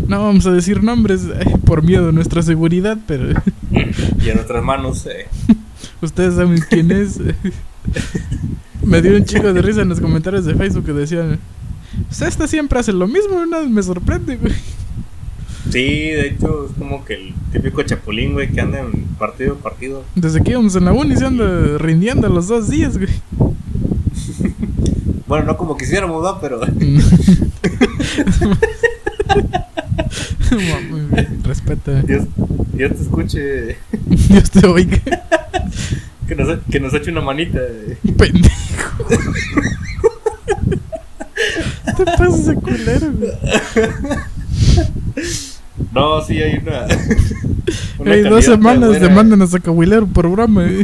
[0.08, 3.30] No vamos a decir nombres eh, por miedo a nuestra seguridad, pero
[3.72, 5.26] y en otras manos, eh,
[6.00, 7.18] Ustedes saben quién es.
[8.84, 11.38] me dio un chico de risa en los comentarios de Facebook que decían:
[12.08, 14.54] "Pues esta siempre hace lo mismo, una vez me sorprende, güey.
[15.70, 19.58] Sí, de hecho, es como que el típico chapulín, güey, que anda en partido a
[19.58, 20.04] partido.
[20.14, 23.10] Desde que íbamos en la uni se anda rindiendo los dos días, güey.
[25.26, 26.40] Bueno, no como quisiéramos, ¿no?
[26.40, 26.60] Pero
[30.90, 32.00] Muy bien, Respeta.
[32.02, 32.24] Dios,
[32.72, 33.76] Dios te escuche,
[34.28, 34.98] Dios te oiga.
[36.28, 37.58] que nos, que nos eche una manita.
[38.16, 39.04] Pendejo.
[42.06, 43.30] Te pasas de culero, güey.
[45.92, 46.86] No, sí, hay una.
[47.98, 49.08] una Ey, dos semanas buena.
[49.08, 50.82] demandan a Sacahuilero por broma, güey.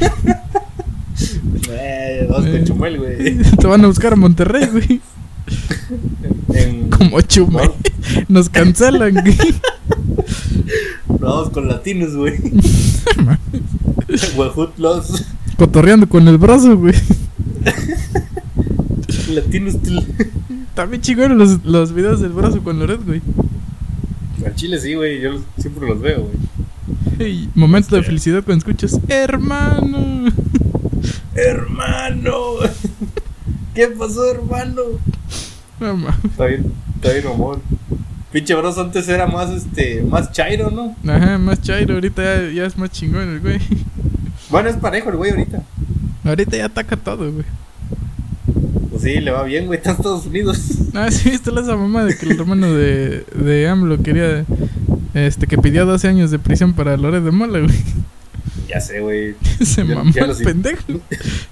[1.70, 2.64] Eh, dos con Eh.
[2.64, 3.38] Chumel, güey.
[3.58, 5.00] Te van a buscar a Monterrey, güey.
[6.54, 7.70] En, Como Chumel.
[8.28, 9.36] Nos cancelan, güey.
[11.20, 12.34] dos con latinos, güey.
[14.36, 15.24] Wahut los
[15.56, 16.94] Cotorreando con el brazo, güey.
[19.32, 19.74] latinos.
[19.82, 20.04] til-
[20.74, 23.20] También chingaron los, los videos del brazo con Loret, güey.
[24.44, 25.20] Al chile sí, güey.
[25.20, 26.36] Yo los- siempre los veo, güey.
[27.18, 28.10] Ey, momento de Este.
[28.10, 30.30] felicidad cuando escuchas, hermano.
[31.34, 32.32] Hermano.
[33.74, 34.82] ¿Qué pasó, hermano?
[35.80, 36.24] No mames.
[36.24, 37.60] Está bien, está bien, amor.
[38.30, 40.96] Pinche bros antes era más, este, más chairo, ¿no?
[41.10, 43.58] Ajá, más chairo, ahorita ya, ya es más chingón el güey.
[44.50, 45.62] Bueno, es parejo el güey ahorita.
[46.24, 47.44] Ahorita ya ataca todo, güey.
[48.92, 49.78] Pues sí, le va bien, güey.
[49.78, 50.60] Está en Estados Unidos.
[50.94, 54.44] Ah, sí, viste la esa mamá de que el hermano de, de AMLO quería,
[55.14, 57.74] este, que pidió 12 años de prisión para Loret de Mola, güey.
[58.68, 59.34] Ya sé, güey.
[59.64, 61.00] Se Ya- mamó ya el pendejo.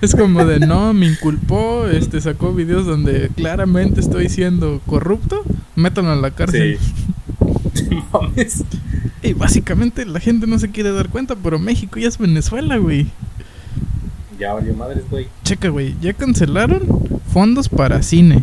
[0.03, 5.42] Es como de, no, me inculpó, este, sacó videos donde claramente estoy siendo corrupto,
[5.74, 6.79] métanlo a la cárcel.
[7.72, 7.88] Sí.
[8.12, 8.62] Mames.
[9.22, 13.07] Y básicamente la gente no se quiere dar cuenta, pero México ya es Venezuela, güey.
[14.40, 15.29] Ya valió madres, güey.
[15.44, 16.81] Checa, güey, ya cancelaron
[17.31, 18.42] fondos para cine,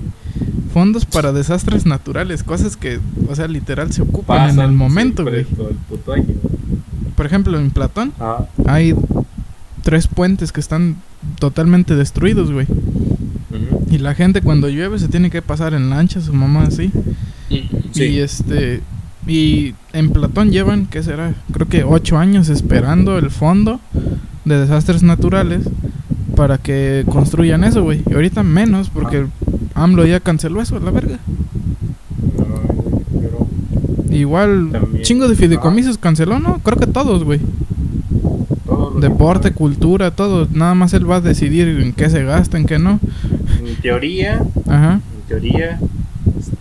[0.72, 5.46] fondos para desastres naturales, cosas que, o sea, literal se ocupan en el momento, güey.
[7.16, 8.94] Por ejemplo, en Platón Ah, hay
[9.82, 10.98] tres puentes que están
[11.40, 12.68] totalmente destruidos, güey.
[13.90, 16.92] Y la gente cuando llueve se tiene que pasar en lancha, su mamá así.
[17.50, 18.82] Y este
[19.26, 21.34] y en Platón llevan, ¿qué será?
[21.52, 23.80] Creo que ocho años esperando el fondo
[24.46, 25.64] de desastres naturales
[26.38, 28.04] para que construyan eso, güey.
[28.08, 29.26] Y ahorita menos porque
[29.74, 31.18] AMLO ya canceló eso, la verga.
[34.12, 35.04] Igual, También.
[35.04, 36.60] chingo de fideicomisos canceló, ¿no?
[36.60, 37.40] Creo que todos, güey.
[39.02, 40.48] Deporte, cultura, todo.
[40.52, 43.00] Nada más él va a decidir en qué se gasta, en qué no.
[43.60, 44.94] En teoría, Ajá.
[45.16, 45.80] en teoría,
[46.40, 46.56] este,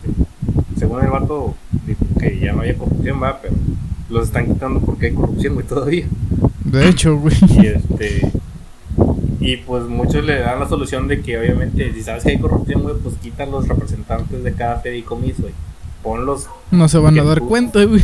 [0.78, 1.54] según el vato,
[1.86, 3.54] dijo que ya no había corrupción, va, pero
[4.08, 6.06] los están quitando porque hay corrupción, güey, todavía.
[6.64, 7.36] De hecho, güey.
[7.50, 8.32] Y este.
[9.46, 12.82] Y pues muchos le dan la solución de que obviamente si sabes que hay corrupción,
[12.82, 15.54] güey, pues quitan los representantes de cada fideicomiso, güey.
[16.02, 16.46] Ponlos.
[16.70, 18.02] No se van a dar tú- cuenta, güey.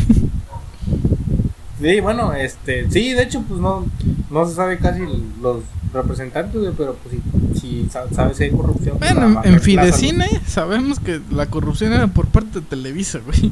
[1.81, 3.85] Sí, bueno, este, sí, de hecho, pues no,
[4.31, 5.01] no se sabe casi
[5.43, 7.17] los representantes, güey, pero pues
[7.55, 8.99] si, si sa- sabes que hay corrupción.
[8.99, 9.61] pues, Bueno, en.
[9.61, 13.51] Fidecine sabemos que la corrupción era por parte de Televisa, güey.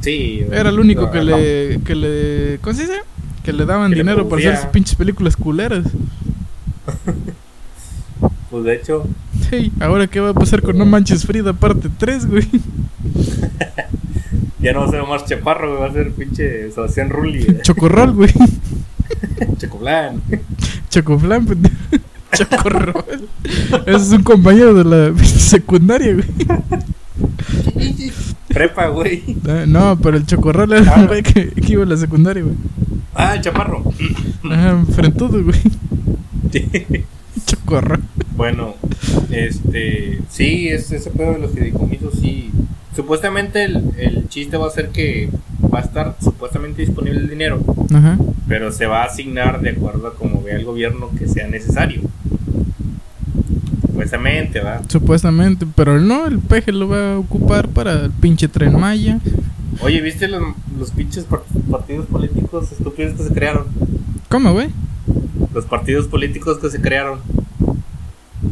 [0.00, 0.58] Sí, güey.
[0.58, 2.98] Era el único No, que no, le, que le, ¿cómo se dice?
[3.44, 5.84] Que le daban Que le dinero para hacer sus pinches películas culeras.
[8.50, 9.06] Pues de hecho,
[9.50, 12.48] Sí, ahora qué va a pasar con No Manches Frida parte 3, güey.
[14.60, 17.60] ya no va a ser Omar Chaparro, güey, va a ser pinche Sebastián Rulli, güey.
[17.62, 18.32] Chocorrol, güey.
[19.58, 20.22] Chocoblan.
[20.88, 21.74] Chocoflan, pendejo.
[22.34, 23.28] Chocorrol.
[23.86, 26.26] Ese es un compañero de la secundaria, güey.
[28.48, 29.36] Prepa, güey.
[29.46, 32.56] Ah, No, pero el Chocorrol era un güey que, que iba a la secundaria, güey.
[33.14, 33.84] Ah, el Chaparro.
[34.50, 35.60] Ajá, frentudo, güey.
[37.46, 38.00] Chocorrol.
[38.36, 38.74] Bueno,
[39.30, 42.50] este, sí, es ese pedo de los fideicomisos, sí.
[42.96, 45.28] Supuestamente el, el chiste va a ser que
[45.72, 47.62] va a estar supuestamente disponible el dinero,
[47.94, 48.18] Ajá.
[48.48, 52.02] pero se va a asignar de acuerdo a como vea el gobierno que sea necesario.
[53.82, 54.82] Supuestamente, ¿va?
[54.88, 59.18] Supuestamente, pero no, el peje lo va a ocupar para el pinche tren Maya.
[59.80, 60.42] Oye, ¿viste los,
[60.78, 63.66] los pinches par- partidos políticos estúpidos que se crearon?
[64.28, 64.68] ¿Cómo, güey?
[65.58, 67.18] Los partidos políticos que se crearon.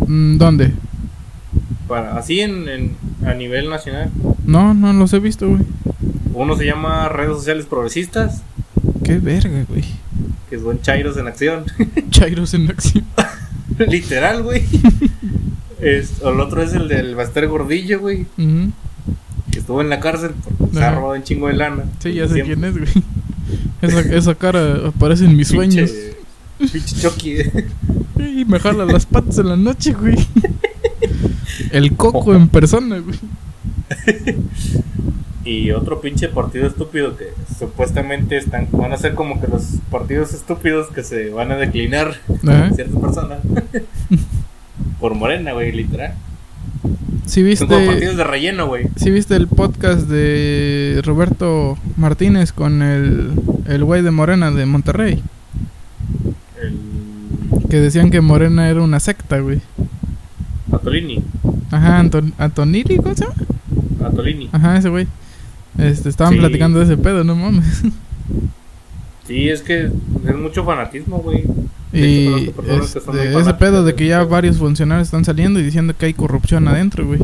[0.09, 0.73] Mm, ¿Dónde?
[1.87, 4.11] Para, así en, en- a nivel nacional.
[4.45, 5.63] No, no los he visto, güey.
[6.35, 8.43] Uno se llama Redes Sociales Progresistas,
[9.05, 9.85] Qué verga, güey.
[10.51, 11.65] que son chairos en acción.
[12.11, 13.05] Chairos en acción.
[13.79, 14.65] Literal, güey.
[15.81, 18.27] Es, el otro es el del Baster Gordillo, güey.
[19.53, 21.85] Que estuvo en la cárcel porque se ha robado un chingo de lana.
[22.01, 22.57] Sí, ya sé Siempre.
[22.57, 23.05] quién es, güey.
[23.83, 25.93] Esa, esa cara aparece en mis sueños.
[26.59, 27.37] Pinche, Chucky.
[28.19, 30.17] Y me jala las patas en la noche, güey.
[31.71, 33.19] El coco en persona, güey.
[35.45, 37.27] y otro pinche partido estúpido que
[37.59, 42.17] supuestamente están van a ser como que los partidos estúpidos que se van a declinar
[42.47, 42.71] Ajá.
[42.75, 43.39] ciertas personas.
[45.01, 46.15] Por Morena, güey, literal.
[47.27, 48.87] ¿Sí Son como viste, partidos de relleno, güey.
[48.97, 53.33] sí viste el podcast de Roberto Martínez con el,
[53.67, 55.23] el güey de Morena de Monterrey?
[57.71, 59.61] Que decían que Morena era una secta, güey.
[60.73, 61.23] Atolini.
[61.71, 63.35] Ajá, Anton Antonili, ¿cómo se llama?
[64.05, 64.49] Atolini.
[64.53, 65.07] Ajá, ese güey.
[65.79, 66.39] Este, estaban Sí.
[66.39, 67.83] platicando de ese pedo, no mames.
[69.27, 69.87] Sí, es que
[70.27, 71.45] es mucho fanatismo, güey.
[71.93, 74.29] Y hecho, conozco personas que es son de muy ese pedo de que ya pedo.
[74.29, 77.21] varios funcionarios están saliendo y diciendo que hay corrupción adentro, güey.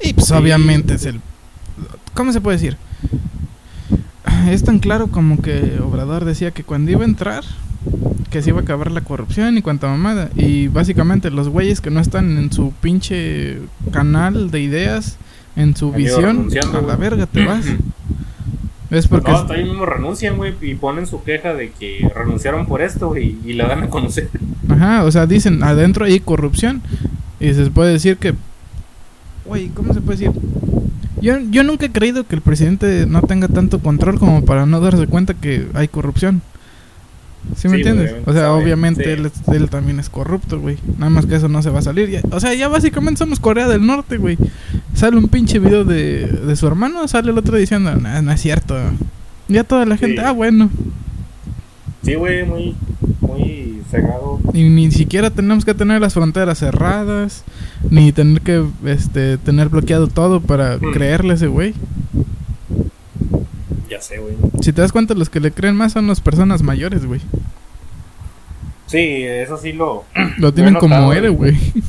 [0.00, 0.34] Y pues Sí.
[0.34, 1.20] obviamente es el...
[2.14, 2.76] ¿Cómo se puede decir?
[4.48, 7.44] Es tan claro como que Obrador decía que cuando iba a entrar,
[8.30, 10.30] que se iba a acabar la corrupción y cuanta mamada.
[10.34, 13.58] Y básicamente los güeyes que no están en su pinche
[13.92, 15.16] canal de ideas,
[15.56, 17.66] en su visión, a la verga te vas.
[18.90, 19.30] Es porque...
[19.30, 23.08] No, hasta ahí mismo renuncian, güey, y ponen su queja de que renunciaron por esto,
[23.08, 24.30] güey, y la dan a conocer.
[24.66, 26.80] Ajá, o sea, dicen, adentro hay corrupción.
[27.38, 28.32] Y se puede decir que...
[29.44, 30.40] Güey, ¿cómo se puede decir?
[31.20, 34.80] Yo, yo nunca he creído que el presidente no tenga tanto control como para no
[34.80, 36.40] darse cuenta que hay corrupción.
[37.56, 38.14] ¿Sí me Sí, entiendes?
[38.26, 39.10] O sea, sabe, obviamente sí.
[39.52, 40.76] él, también es corrupto, güey.
[40.98, 42.10] Nada más que eso no se va a salir.
[42.10, 44.36] Ya- o sea, ya básicamente somos Corea del Norte, güey.
[44.94, 48.40] Sale un pinche video de, de su hermano, sale el otro diciendo, "Nah, no es
[48.40, 48.76] cierto.
[49.48, 50.22] Ya toda la gente, Sí.
[50.26, 50.68] ah, bueno.
[52.02, 52.74] Sí, güey, muy,
[53.20, 54.40] muy cegado.
[54.52, 57.44] Y ni siquiera tenemos que tener las fronteras cerradas,
[57.90, 60.92] ni tener que este, tener bloqueado todo para Mm.
[60.92, 61.74] creerle a ese güey.
[63.98, 64.36] Ya sé, güey.
[64.60, 67.20] Si te das cuenta, los que le creen más son las personas mayores, güey.
[68.86, 70.04] Sí, eso sí lo.
[70.38, 71.56] Lo tienen como héroe, güey.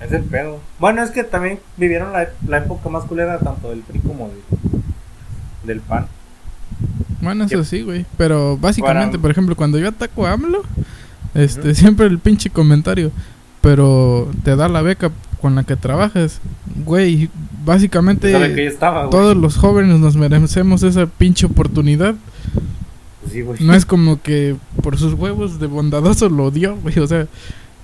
[0.00, 0.60] Es el pedo.
[0.78, 4.82] Bueno, es que también vivieron la, la época más culera tanto del PRI como del,
[5.64, 6.06] del PAN.
[7.22, 8.04] Bueno, eso sí, güey.
[8.18, 10.62] Pero básicamente, Para- por ejemplo, cuando yo ataco a AMLO,
[11.34, 13.12] este, siempre el pinche comentario.
[13.62, 15.10] Pero te da la beca
[15.44, 16.40] con la que trabajas.
[16.86, 17.28] Güey,
[17.66, 19.10] básicamente ¿Sabe que ya estaba, güey?
[19.10, 22.14] todos los jóvenes nos merecemos esa pinche oportunidad.
[23.20, 23.58] Pues sí, güey.
[23.62, 26.98] No es como que por sus huevos de bondadoso lo dio, güey.
[26.98, 27.26] O sea,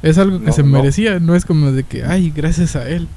[0.03, 0.71] es algo que No, se no.
[0.71, 1.21] merecía.
[1.21, 3.09] No es como de que, ay, gracias a él.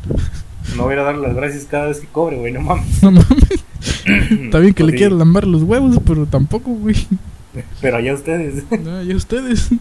[0.76, 2.86] No voy a darle las gracias cada vez que cobre, güey, no mames.
[3.02, 3.64] No mames.
[4.44, 4.98] Está bien que Pues le sí.
[4.98, 6.98] quieras lambar los huevos, pero tampoco, güey.
[7.80, 8.66] Pero allá ustedes.
[8.84, 9.70] No, y ustedes.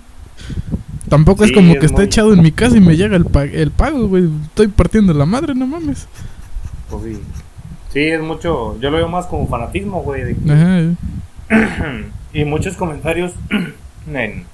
[1.12, 3.27] Tampoco es como es que esté muy- echado en mi casa y me llega el,
[3.27, 4.31] pa- el pago, güey.
[4.44, 6.09] Estoy partiendo la madre, no mames.
[6.90, 7.20] Pues sí.
[7.92, 8.81] Sí, es mucho.
[8.81, 10.25] Yo lo veo más como fanatismo, güey.
[10.25, 11.98] de que- Ajá.
[12.33, 13.33] y muchos comentarios
[14.11, 14.44] en,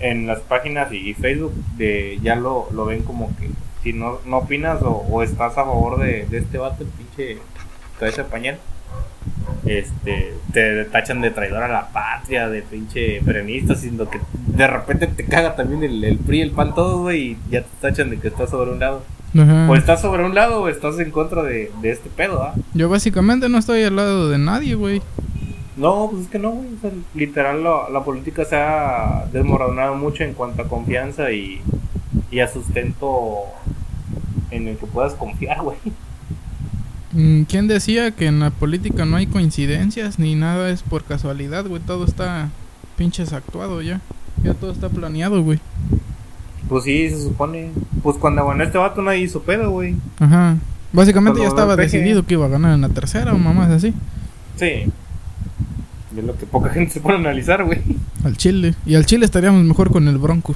[0.00, 3.48] en las páginas y Facebook de ya lo, lo ven como que
[3.84, 7.38] si no, no opinas o, o estás a favor de, de este vato, el pinche
[8.00, 8.58] cabeza pañal,
[9.66, 15.06] este, te tachan de traidor a la patria, de pinche peronista, siendo que de repente
[15.06, 18.18] te caga también el, el PRI, el PAN, todo, güey, y ya te tachan de
[18.18, 19.02] que estás sobre un lado.
[19.38, 19.70] Ajá.
[19.70, 22.54] O estás sobre un lado o estás en contra de, de este pedo, ¿ah?
[22.72, 25.02] Yo básicamente no estoy al lado de nadie, güey.
[25.76, 26.74] No, pues es que no, güey.
[26.74, 31.60] o sea, literal, la, la política se ha desmoronado mucho en cuanto a confianza y,
[32.30, 33.42] y a sustento
[34.50, 35.76] en el que puedas confiar, güey.
[37.12, 41.66] Mm, ¿Quién decía que en la política no hay coincidencias ni nada es por casualidad,
[41.66, 41.80] güey?
[41.80, 42.50] Todo está
[42.96, 44.00] pinches actuado ya.
[44.42, 45.60] Ya todo está planeado, güey.
[46.68, 47.70] Pues sí, se supone.
[48.02, 49.96] Pues cuando ganó este vato nadie hizo pedo, güey.
[50.18, 50.56] Ajá.
[50.92, 53.94] Básicamente ya estaba decidido que iba a ganar en la tercera o mamás así.
[54.56, 54.90] Sí.
[56.16, 57.80] Es lo que poca gente se pone a analizar, güey.
[58.24, 58.74] Al Chile.
[58.86, 60.54] Y al Chile estaríamos mejor con el Bronco.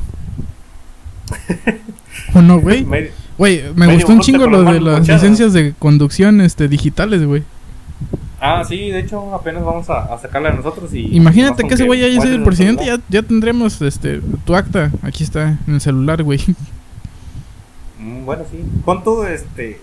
[2.34, 2.84] ¿O no, güey?
[2.84, 7.24] Me- Güey, me Medio gustó un chingo lo de las licencias de conducción este digitales,
[7.24, 7.42] güey.
[8.40, 11.16] Ah, sí, de hecho apenas vamos a, a sacarla de nosotros y...
[11.16, 14.90] Imagínate que ese güey haya sido el presidente, ya, ya tendremos este tu acta.
[15.02, 16.40] Aquí está en el celular, güey.
[17.98, 18.58] Mm, Bueno, sí.
[18.84, 19.80] Con todo, este.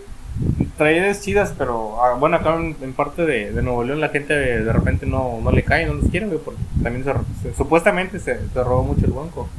[0.78, 4.34] Traídas chidas, pero ah, bueno, acá en, en parte de, de Nuevo León la gente
[4.34, 8.20] de, de repente no, no le cae, no los quiere, güey, porque también se- supuestamente
[8.20, 9.50] se, se robó mucho el banco.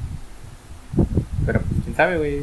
[1.46, 2.42] Pero pues quién sabe, güey.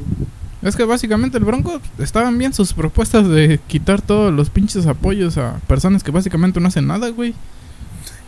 [0.62, 5.38] Es que básicamente el Bronco estaban bien sus propuestas de quitar todos los pinches apoyos
[5.38, 7.36] a personas que básicamente no hacen nada, güey.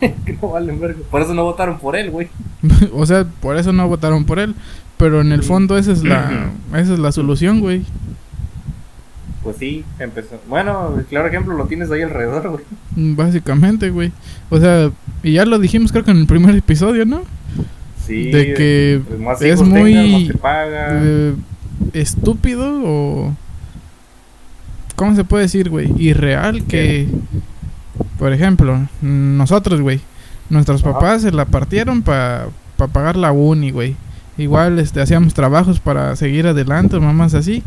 [0.00, 1.00] que no valen verga.
[1.10, 2.28] Por eso no votaron por él, güey.
[2.92, 4.54] o sea, por eso no votaron por él.
[4.96, 7.84] Pero en el fondo esa es la, esa es la solución, güey.
[9.42, 10.38] Pues sí, empezó.
[10.48, 12.64] Bueno, el claro ejemplo lo tienes ahí alrededor, güey.
[12.94, 14.12] Básicamente, güey.
[14.50, 14.90] O sea,
[15.22, 17.22] y ya lo dijimos creo que en el primer episodio, ¿no?
[18.10, 18.32] Sí.
[18.32, 21.00] De que pues, más es muy, tengas, más te paga.
[21.00, 21.34] Eh,
[21.92, 23.36] estúpido o...
[24.96, 25.92] ¿Cómo se puede decir, güey?
[25.96, 27.06] Irreal que...
[28.18, 30.00] Por ejemplo, nosotros, güey.
[30.48, 30.94] Nuestros Ajá.
[30.94, 32.48] papás se la partieron para
[32.92, 33.94] pagar la uni, güey.
[34.36, 37.62] Igual este, hacíamos trabajos para seguir adelante, mamás así.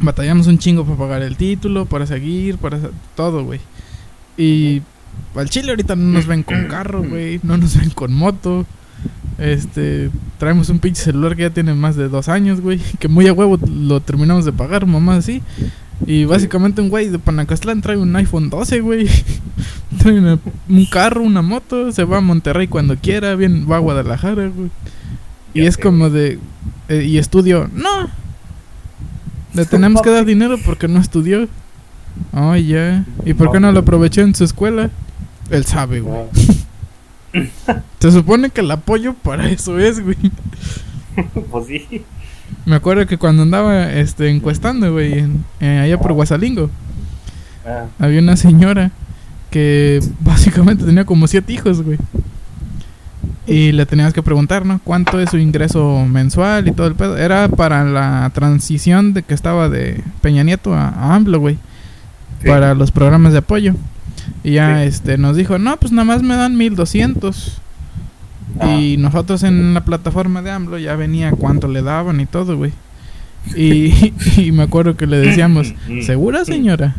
[0.00, 2.80] Batallamos un chingo para pagar el título, para seguir, para
[3.14, 3.60] todo, güey.
[4.36, 4.82] Y
[5.36, 7.38] al chile ahorita no nos ven con carro, güey.
[7.44, 8.66] No nos ven con moto.
[9.38, 12.80] Este, traemos un pinche celular que ya tiene más de dos años, güey.
[12.98, 15.42] Que muy a huevo lo terminamos de pagar, mamá, así.
[16.06, 19.08] Y básicamente un güey de Panacastlán trae un iPhone 12, güey.
[19.98, 23.80] trae una- un carro, una moto, se va a Monterrey cuando quiera, bien, va a
[23.80, 24.70] Guadalajara, güey.
[25.54, 26.38] Y Ya es sé, como de...
[26.88, 28.08] eh, y estudio, no.
[29.54, 31.48] Le tenemos que dar dinero porque no estudió.
[32.32, 33.04] Ay, ya.
[33.24, 34.90] ¿Y por qué no lo aprovechó en su escuela?
[35.50, 36.22] Él sabe, güey.
[38.00, 40.16] Se supone que el apoyo para eso es, güey.
[41.50, 42.02] pues sí.
[42.66, 46.70] Me acuerdo que cuando andaba este, encuestando, güey, en- eh, allá por Guasalingo,
[47.66, 48.90] Ah, había una señora
[49.50, 51.96] que básicamente tenía como siete hijos, güey.
[53.46, 54.80] Y le tenías que preguntar, ¿no?
[54.84, 57.16] ¿Cuánto es su ingreso mensual y todo el pedo?
[57.16, 61.54] Era para la transición de que estaba de Peña Nieto a, a AMLO, güey.
[62.42, 62.48] sí.
[62.48, 63.74] Para los programas de apoyo.
[64.42, 64.88] Y ya Sí.
[64.88, 67.58] este nos dijo, no, pues nada más me dan 1200.
[68.60, 68.76] Ah.
[68.76, 72.72] Y nosotros en la plataforma de AMLO ya venía cuánto le daban y todo, güey.
[73.56, 76.94] Y, y me acuerdo que le decíamos, ¿segura señora?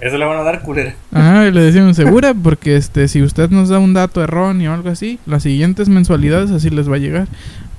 [0.00, 0.94] Eso le van a dar culera.
[1.12, 2.34] Ajá, y le decíamos, ¿segura?
[2.34, 6.50] Porque este, si usted nos da un dato erróneo o algo así, las siguientes mensualidades
[6.50, 7.28] así les va a llegar.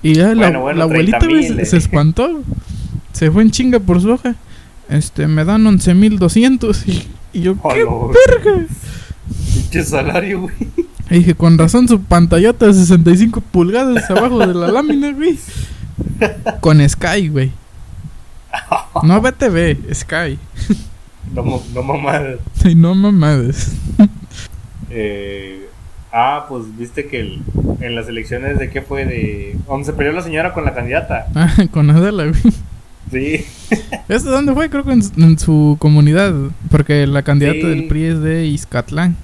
[0.02, 1.66] Y ya la, Bueno, bueno, la abuelita güey, 30,000, se, eh.
[1.66, 2.42] se espantó.
[3.14, 4.36] Se fue en chinga por su hoja.
[4.90, 6.88] Este, me dan 11.200.
[6.88, 8.66] Y, y yo, ¿qué verga?
[9.54, 10.56] Pinche salario, güey.
[11.12, 15.38] Y dije, con razón su pantallota de 65 pulgadas abajo de la lámina, güey.
[16.62, 17.52] Con Sky, güey.
[19.04, 20.38] No BTV, Sky.
[21.34, 22.40] No, no mamadas.
[22.66, 23.72] Y no mamadas.
[24.90, 25.68] Eh,
[26.12, 27.42] ah, pues viste que el-
[27.82, 29.56] en las elecciones de qué fue de.
[29.68, 31.28] Donde se peleó la señora con la candidata.
[31.36, 32.42] Ah, con Adela, güey.
[33.12, 33.46] Sí.
[34.10, 34.70] ¿Este dónde fue?
[34.70, 36.34] Creo que en, su- en su comunidad.
[36.70, 37.68] Porque la candidata Sí.
[37.68, 39.16] del PRI es de Izcatlán.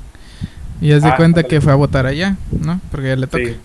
[0.82, 2.82] Y haz de Ah, cuenta que fue a votar allá, ¿no?
[2.92, 3.44] Porque ya le toca.
[3.46, 3.56] Sí.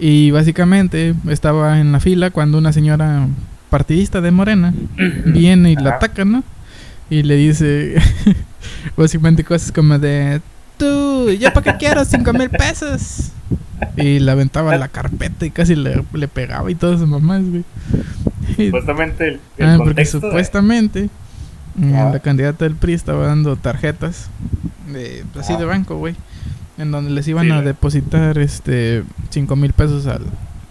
[0.00, 3.26] Y básicamente estaba en la fila cuando una señora
[3.70, 4.72] partidista de Morena
[5.26, 6.44] viene y la ataca, ¿no?
[7.10, 7.96] Y le dice
[8.96, 10.40] básicamente cosas como de,
[10.76, 13.30] tú, ¿yo para qué quiero cinco mil pesos?
[13.96, 17.64] Y le aventaba la carpeta y casi le, le pegaba y todas esas mamás, güey.
[18.66, 21.08] Supuestamente el, el ah, porque contexto supuestamente
[21.76, 22.10] mm, Ah.
[22.12, 24.28] la candidata del PRI estaba dando tarjetas
[24.92, 25.58] de, así Ah.
[25.58, 26.14] de banco, güey.
[26.78, 30.22] En donde les iban Sí, a depositar este cinco mil pesos al,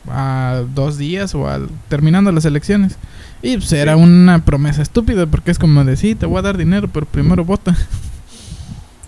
[0.10, 2.98] a dos días o al terminando las elecciones.
[3.42, 4.02] Y pues era Sí.
[4.02, 7.44] una promesa estúpida porque es como de sí, te voy a dar dinero, pero primero
[7.46, 7.76] vota.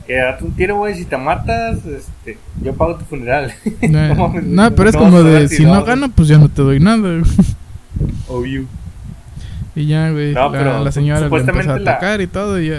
[0.07, 3.53] Que date un tiro, güey, si te matas, este, yo pago tu funeral.
[3.87, 7.21] No, pero es no como de si no gano, pues ya no te doy nada.
[8.27, 8.65] Obvio.
[9.75, 12.59] Y ya, güey, No, la, pero la señora le empezó a la- atacar y todo.
[12.59, 12.75] Y yo,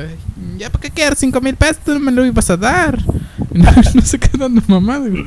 [0.58, 1.78] ya, ¿para qué quieres cinco mil pesos?
[1.84, 2.98] Tú no me lo ibas a dar.
[3.52, 5.24] No, no se qué dando mamada, güey.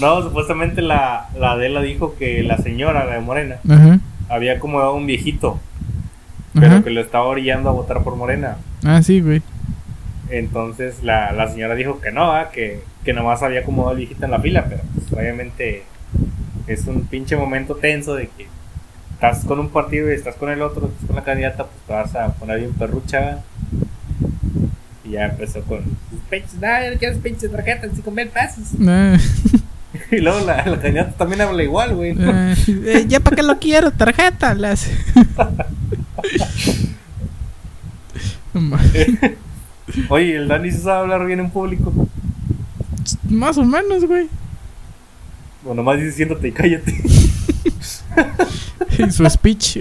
[0.00, 3.98] No, supuestamente la, la Adela dijo que la señora, la de Morena, Ajá,
[4.28, 5.58] había acomodado un viejito,
[6.54, 6.82] pero ajá.
[6.84, 8.58] que lo estaba orillando a votar por Morena.
[8.84, 9.42] Ah, sí, güey.
[10.30, 14.24] Entonces la, la señora dijo que no, ah, que, que nomás había acomodado el viejito
[14.24, 15.82] en la fila, pero pues, obviamente
[16.68, 18.46] es un pinche momento tenso de que
[19.22, 21.92] estás con un partido y estás con el otro, estás con la candidata, pues te
[21.92, 23.38] vas a poner bien perrucha.
[25.04, 28.28] Y ya empezó con sus pinches, no, yo no quiero sus pinches tarjetas, cinco mil
[28.28, 28.72] pesos.
[30.10, 32.14] Y luego la, la candidata también habla igual, güey.
[32.14, 32.32] ¿no?
[32.32, 34.54] eh, ya para qué lo quiero, tarjeta.
[34.54, 34.90] Las...
[40.08, 41.92] Oye, el Dani se sabe hablar bien en público.
[43.28, 44.28] Más o menos, güey.
[45.66, 46.94] O nomás dice siéntate y cállate.
[48.98, 49.78] Y su speech.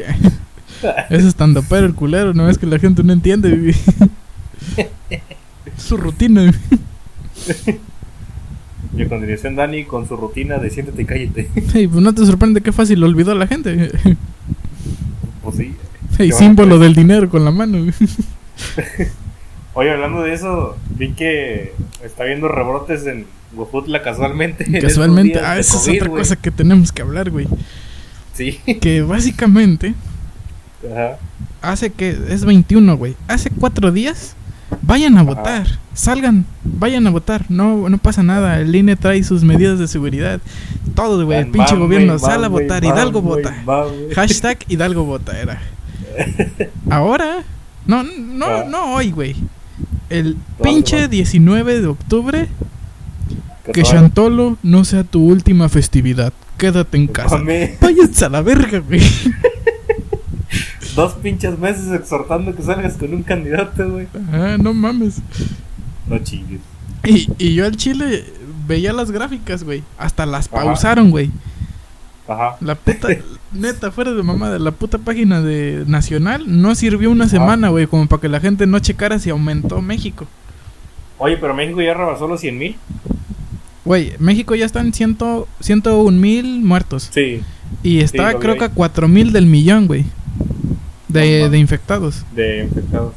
[1.10, 3.76] Es tan pero el culero, no es que la gente no entiende.
[5.78, 7.80] Su rutina, güey.
[8.98, 11.50] Y a continuación Dani con su rutina de siéntate y cállate.
[11.80, 13.92] Y pues no te sorprende qué fácil lo olvidó la gente.
[15.44, 15.76] Pues sí.
[16.32, 17.80] Símbolo del dinero con la mano.
[19.74, 24.80] Oye, hablando de eso, vi que está viendo rebrotes en Huejutla casualmente.
[24.80, 27.48] Casualmente, ah, esa es otra cosa que tenemos que hablar, güey.
[28.34, 28.60] Sí.
[28.82, 29.94] Que básicamente,
[30.90, 31.18] Ajá.
[31.62, 33.16] hace que es 21, güey.
[33.28, 34.36] Hace cuatro días,
[34.82, 35.30] vayan a Ajá.
[35.30, 35.68] votar.
[35.94, 37.46] Salgan, vayan a votar.
[37.50, 38.60] No, no pasa nada.
[38.62, 40.40] El INE trae sus medidas de seguridad.
[40.96, 41.40] Todo, güey.
[41.40, 42.84] El pinche gobierno, güey, sal a votar.
[42.86, 43.54] Hidalgo vota.
[44.16, 45.62] Hashtag Hidalgo vota era.
[46.90, 47.44] Ahora,
[47.86, 48.66] no, no, Ah.
[48.70, 49.36] no hoy, güey.
[50.10, 51.10] El ¿Cuándo, pinche cuándo?
[51.10, 52.48] 19 de octubre,
[53.64, 53.84] que.
[53.84, 56.34] Chantolo no sea tu última festividad.
[56.58, 57.38] Quédate en casa.
[57.38, 59.02] Mame, Váyanse a la verga, güey.
[60.96, 64.08] Dos pinches meses exhortando que salgas con un candidato, güey.
[64.34, 65.22] Ah, no mames.
[66.08, 66.60] No chingues.
[67.06, 68.26] Y, y yo al chile
[68.68, 69.84] veía las gráficas, güey.
[69.98, 70.64] Hasta las Ajá.
[70.64, 71.32] pausaron, güey.
[72.28, 72.58] Ajá.
[72.60, 73.08] La puta,
[73.54, 77.32] neta, fuera de mamada, la puta página de Nacional no sirvió una Ajá.
[77.32, 80.28] semana, güey, como para que la gente no checara si aumentó México.
[81.18, 82.76] Oye, pero México ya rebasó los 100 mil.
[83.84, 87.10] Güey, México ya están ciento, 101 mil muertos.
[87.12, 87.42] Sí.
[87.84, 90.06] Y está creo que a 4 mil del millón, güey.
[91.08, 92.26] De, infectados.
[92.36, 93.14] De infectados.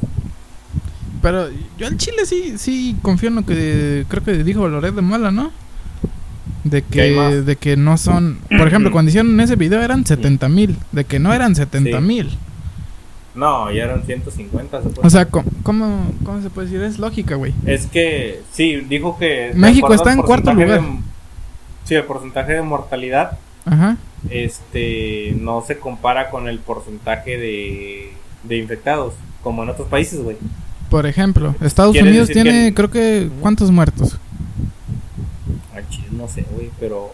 [1.21, 5.01] Pero yo al chile sí, sí confío en lo que creo que dijo Loret de
[5.01, 5.51] Mola, ¿no?
[6.63, 8.39] De Que de que no son...
[8.49, 10.75] Por ejemplo, cuando hicieron ese video eran 70 mil.
[10.91, 12.37] De que no eran 70 mil.
[13.35, 14.81] No, ya eran 150.
[14.81, 16.81] se puede O sea, ¿cómo, cómo, se puede decir?
[16.83, 17.53] Es lógica, güey.
[17.65, 19.51] Es que, sí, dijo que...
[19.55, 20.81] México está en cuarto lugar.
[20.81, 20.99] de-
[21.83, 23.97] sí, el porcentaje de mortalidad Ajá.
[24.29, 28.13] este no se compara con el porcentaje de,
[28.43, 29.13] de infectados,
[29.43, 30.37] como en otros países, güey.
[30.89, 34.17] Por ejemplo, Estados Unidos tiene, que- creo que, ¿cuántos muertos?
[35.75, 37.13] Ay, no sé, güey, pero...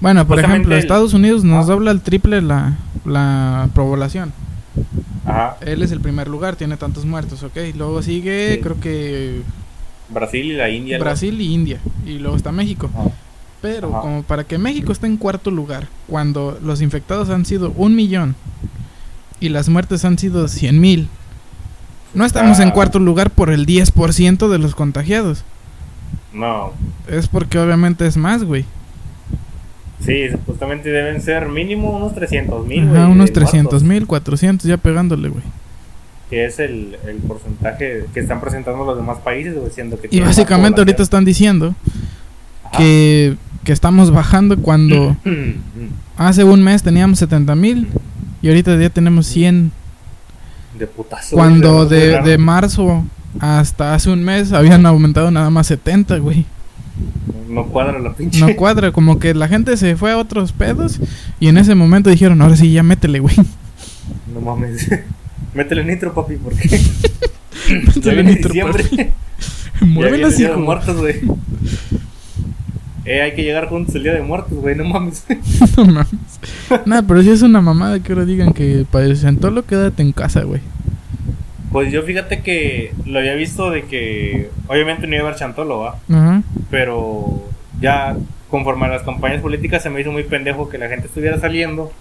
[0.00, 1.72] Bueno, por ejemplo, el- Estados Unidos nos Ah.
[1.72, 4.32] dobla el triple la, la población.
[5.24, 7.56] Ajá, Él es el primer lugar, tiene tantos muertos, ¿ok?
[7.76, 8.60] Luego sigue, Sí.
[8.60, 9.42] creo que
[10.08, 10.98] Brasil y la India.
[10.98, 11.04] ¿no?
[11.04, 11.78] Brasil y India.
[12.06, 12.90] Y luego está México.
[12.94, 13.10] Ajá.
[13.60, 14.00] Pero Ajá.
[14.00, 18.36] como para que México esté en cuarto lugar, cuando los infectados han sido un millón
[19.40, 21.08] y las muertes han sido 100 mil,
[22.14, 22.72] no estamos en Ah.
[22.72, 25.44] cuarto lugar por el 10% de los contagiados.
[26.32, 26.72] No,
[27.08, 28.64] Es porque obviamente es más, güey.
[30.04, 35.28] Sí, supuestamente deben ser mínimo unos 300 mil, Ajá, unos 300 mil, 400 ya pegándole,
[35.28, 35.42] güey.
[36.30, 40.08] Que es el, el porcentaje que están presentando los demás países, güey, siendo que...
[40.10, 41.74] Y básicamente ahorita están diciendo
[42.64, 42.76] Ajá.
[42.78, 45.16] que, que estamos bajando cuando
[46.16, 47.88] hace un mes teníamos 70 mil
[48.42, 49.72] y ahorita ya tenemos 100.
[50.78, 51.34] De putazo.
[51.34, 53.04] Cuando de, de marzo
[53.40, 56.44] hasta hace un mes habían aumentado nada más 70, güey.
[57.48, 58.40] No cuadra la pinche.
[58.40, 61.00] No cuadra, como que la gente se fue a otros pedos
[61.40, 63.34] y en ese momento dijeron, ahora sí, ya métele, güey.
[64.32, 64.88] No mames.
[65.54, 66.68] Métele nitro, papi, porque.
[67.86, 68.96] Métele nitro, papi.
[69.80, 70.58] De hijo.
[70.58, 71.20] muertos, güey.
[73.04, 75.24] eh, hay que llegar juntos el día de muertos, güey, no mames.
[75.76, 76.08] no mames.
[76.84, 80.12] Nah, pero si es una mamada que ahora digan que para el Chantolo quédate en
[80.12, 80.60] casa, güey.
[81.70, 85.78] Pues yo fíjate que lo había visto de que, obviamente no iba a ver Chantolo,
[85.78, 86.27] va, Ajá.
[86.70, 87.42] Pero
[87.80, 88.16] ya
[88.50, 91.92] conforme a las campañas políticas se me hizo muy pendejo que la gente estuviera saliendo.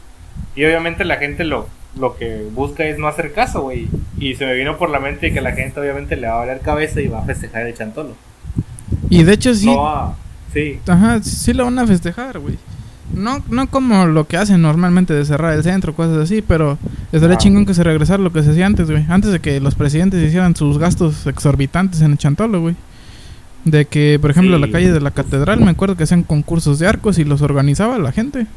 [0.56, 1.68] Y obviamente la gente lo,
[2.00, 3.88] lo que busca es no hacer caso, güey.
[4.20, 6.62] Y se me vino por la mente que la gente obviamente le va a valer
[6.62, 8.16] cabeza y va a festejar el Chantolo.
[9.10, 9.68] Y de hecho sí.
[9.68, 10.16] No va,
[10.54, 10.80] sí.
[10.88, 12.58] Ajá, sí lo van a festejar, güey.
[13.14, 16.78] No, no como lo que hacen normalmente de cerrar el centro, cosas así, pero
[17.12, 17.40] estaría Ah.
[17.40, 19.06] chingón que se regresara lo que se hacía antes, güey.
[19.08, 22.76] Antes de que los presidentes hicieran sus gastos exorbitantes en el Chantolo, güey.
[23.70, 24.62] De que, por ejemplo, Sí.
[24.62, 27.98] la calle de la catedral, me acuerdo que hacían concursos de arcos y los organizaba
[27.98, 28.48] la gente.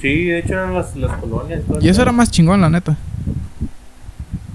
[0.00, 1.60] Sí, de hecho eran las, las colonias.
[1.80, 2.96] Y eso era más chingón, la neta.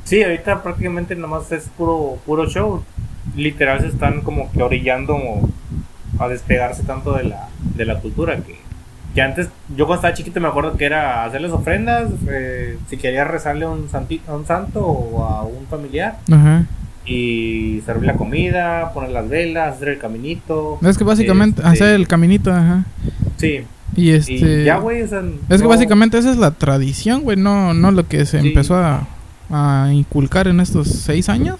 [0.05, 2.83] Sí, ahorita prácticamente nomás es puro, puro show.
[3.35, 5.17] Literal se están como que orillando
[6.19, 8.57] a despegarse tanto de la, de la cultura que,
[9.15, 13.27] que antes, yo cuando estaba chiquito me acuerdo que era hacerles ofrendas, eh, si querías
[13.27, 16.65] rezarle a un, santi- a un santo o a un familiar Ajá.
[17.05, 20.79] Y servir la comida, poner las velas, hacer el caminito.
[20.81, 22.85] Es que básicamente, Este, hacer el caminito, ajá.
[23.37, 23.61] Sí,
[23.95, 24.33] Y este.
[24.33, 27.91] y ya, güey, o sea, Es que básicamente esa es la tradición, güey, no, no
[27.91, 28.47] lo que se Sí.
[28.47, 29.07] empezó a,
[29.49, 31.57] a inculcar en estos seis años.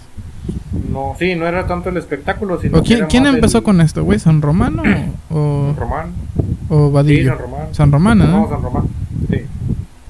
[0.92, 4.04] No, sí, no era tanto el espectáculo, sino ¿O quién, quién empezó el- con esto,
[4.04, 4.20] güey?
[4.20, 4.84] ¿San Romano
[5.30, 6.12] o, San Román.
[6.70, 7.30] o Sí, Vadillo?
[7.32, 7.68] San Román.
[7.72, 8.50] San Romano, No, ¿no?
[8.50, 8.84] San Román.
[9.30, 9.38] Sí.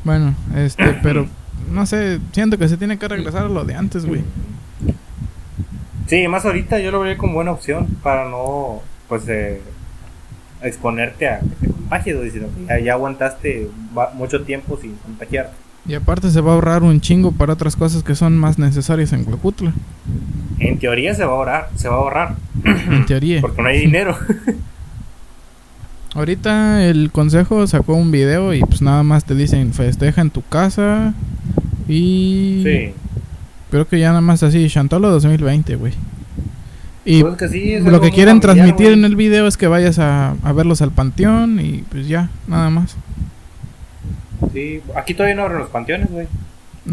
[0.03, 1.27] Bueno, este, pero
[1.71, 4.21] no sé, siento que se tiene que regresar a lo de antes, güey.
[6.07, 9.61] Sí, más ahorita yo lo veo como buena opción para no, pues, eh,
[10.61, 13.69] exponerte a que te contagies, sino que ya, ya aguantaste
[14.15, 15.53] mucho tiempo sin contagiarte.
[15.85, 19.11] Y aparte se va a ahorrar un chingo para otras cosas que son más necesarias
[19.11, 19.73] en Huejutla,
[20.59, 23.41] En teoría se va a ahorrar, se va a ahorrar, en teoría.
[23.41, 24.17] porque no hay dinero.
[26.15, 30.43] Ahorita el consejo sacó un video y pues nada más te dicen festeja en tu
[30.43, 31.13] casa
[31.87, 32.93] y sí.
[33.73, 35.93] Creo que ya nada más así, Chantolo 2020, güey.
[37.05, 39.65] Y Pues que sí, es lo que quieren familiar, transmitir en el video es que
[39.65, 42.95] vayas a, a verlos al panteón y pues ya, nada más.
[44.53, 46.27] Sí, aquí todavía no abren los panteones, güey.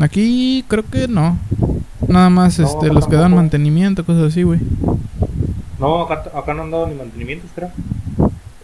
[0.01, 1.39] Aquí creo que no.
[2.09, 4.61] Nada más No, este los que dan mantenimiento, cosas así, güey.
[5.79, 7.71] No, acá, acá no han dado ni mantenimientos, creo.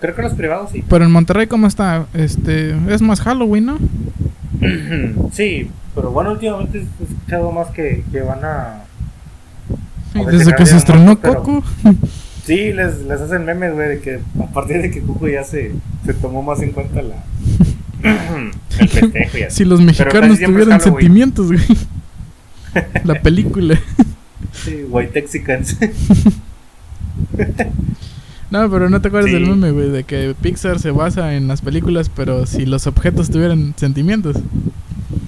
[0.01, 0.83] Creo que los privados sí.
[0.89, 2.07] Pero en Monterrey cómo está?
[2.15, 3.79] Este, es más Halloween, ¿no?
[5.33, 8.85] sí, pero bueno, últimamente he escuchado más que, que van a...
[10.13, 11.65] Sí, Desde que se estrenó Coco.
[12.45, 15.73] Sí, les, les hacen memes, güey, de que a partir de que Cuco ya se,
[16.05, 17.17] se tomó más en cuenta la
[18.79, 19.57] el festejo y así.
[19.57, 21.59] Si los mexicanos tuvieran sentimientos, güey.
[23.05, 23.81] La película.
[24.53, 25.77] Sí, White Texicans.
[28.49, 29.35] No, pero no te acuerdas Sí.
[29.35, 33.29] del meme, güey, de que Pixar se basa en las películas, pero si los objetos
[33.29, 34.37] tuvieran sentimientos.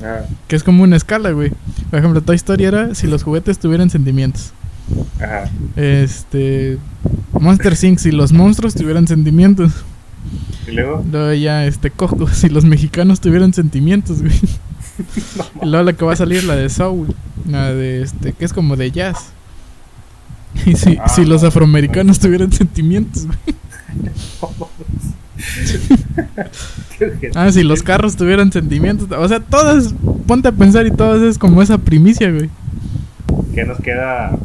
[0.03, 1.53] Ah, Que es como una escala, güey.
[1.91, 4.53] Por ejemplo, Toy Story era si los juguetes tuvieran sentimientos.
[5.21, 5.51] Ajá.
[5.77, 6.79] Este.
[7.39, 7.99] Monster Inc.
[7.99, 9.73] si los monstruos tuvieran sentimientos.
[10.67, 14.35] Y luego, Luego ya, este, Coco, si los mexicanos tuvieran sentimientos, güey.
[15.63, 17.15] y luego la que va a salir, la de Soul.
[17.49, 19.17] La de, este, que es como de jazz.
[20.67, 21.49] Y si, Ah, si los no.
[21.49, 23.39] afroamericanos tuvieran sentimientos, güey.
[27.35, 29.09] Ah, si los carros tuvieran sentimientos.
[29.17, 29.95] O sea, todas,
[30.27, 32.51] ponte a pensar y todas es como esa primicia, güey.
[33.55, 34.37] que nos queda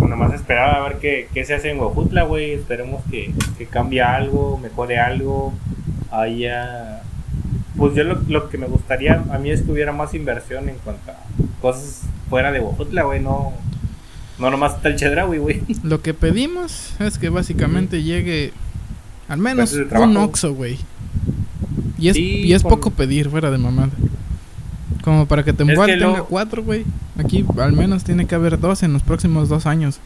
[0.00, 2.52] nada más esperar a ver qué, qué se hace en Huejutla, güey.
[2.52, 5.52] Esperemos que, que cambie algo, mejore algo.
[6.10, 7.02] Haya.
[7.76, 10.76] Pues yo lo, lo que me gustaría a mí es que hubiera más inversión en
[10.78, 11.16] cuanto a
[11.60, 13.20] cosas fuera de Huejutla, güey.
[13.20, 13.52] No,
[14.38, 15.62] no nomás está el Chedraui, güey.
[15.84, 18.52] Lo que pedimos es que básicamente llegue
[19.30, 20.16] al menos un.
[20.18, 20.76] Oxxo, güey.
[21.98, 23.90] Y es, Sí, y es con- poco pedir, fuera de mamada.
[25.02, 26.84] Como para que Tembual tenga luego- cuatro, güey.
[27.18, 29.98] Aquí al menos tiene que haber dos en los próximos dos años.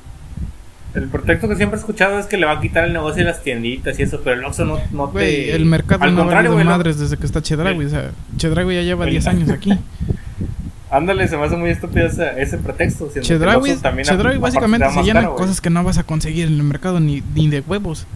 [0.94, 3.30] El pretexto que siempre he escuchado es que le va a quitar el negocio de
[3.30, 5.56] las tienditas y eso, pero el Oxxo no, no Güey, te...
[5.56, 7.84] el mercado Al no ha contrario, güey, no- madres desde que está Chedraui.
[7.84, 9.70] O sea, Chedraui ya lleva El- 10 años aquí.
[10.90, 13.06] Ándale, se me hace muy estúpido ese, ese pretexto.
[13.06, 17.20] aparte básicamente te se llena cosas que no vas a conseguir en el mercado ni,
[17.34, 18.06] ni de huevos.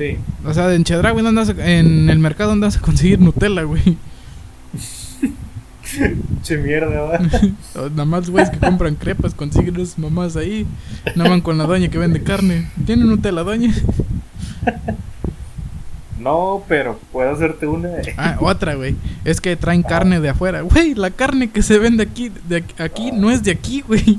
[0.00, 0.16] Sí.
[0.46, 3.64] O sea, en Chedraui, ¿dónde vas a- en el mercado, ¿dónde vas a conseguir Nutella,
[3.64, 3.98] güey?
[6.42, 7.18] Che mierda, ¿va?
[7.90, 10.66] Nada más güeyes que compran crepas consiguen esas mamás ahí.
[11.16, 12.70] No van con la doña que vende carne.
[12.86, 13.74] ¿Tiene Nutella, doña?
[16.18, 17.88] No, pero puedo hacerte una.
[18.18, 18.94] Ah, otra, güey.
[19.24, 20.60] Es que traen carne de afuera.
[20.60, 24.18] Güey, la carne que se vende aquí, de aquí, aquí no es de aquí, güey.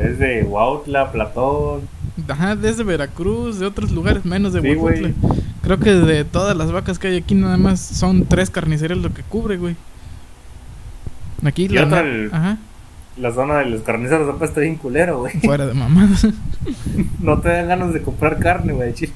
[0.00, 1.82] Es de Huautla, Platón.
[2.28, 5.12] Ajá, desde Veracruz, de otros lugares, menos de Sí, Huejutla.
[5.62, 9.12] Creo que de todas las vacas que hay aquí, nada más son tres carnicerías lo
[9.12, 9.76] que cubre, güey.
[11.44, 11.84] Aquí la.
[11.84, 12.58] otra, el- Ajá,
[13.16, 15.32] La zona de los carniceros está bien culero, güey.
[15.40, 16.26] fuera de mamadas.
[17.20, 19.12] No te dan ganas de comprar carne, güey, chile.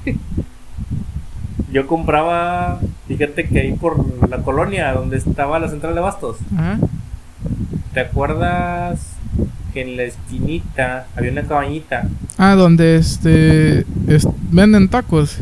[1.71, 6.37] Yo compraba, fíjate que ahí por la colonia donde estaba la central de bastos.
[6.55, 6.79] Ajá.
[7.93, 8.99] ¿Te acuerdas
[9.75, 12.07] que en la esquinita había una cabañita?
[12.37, 13.81] Ah, donde este.
[14.07, 15.39] es- venden tacos.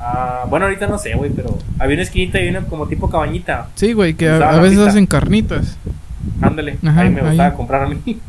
[0.00, 3.68] Ah, bueno, ahorita no sé, güey, pero había una esquinita y una como tipo cabañita.
[3.74, 5.76] Sí, güey, que a, veces hacen carnitas.
[6.40, 7.26] Ándale, Ajá, ahí me ahí.
[7.28, 8.00] gustaba comprar a mí.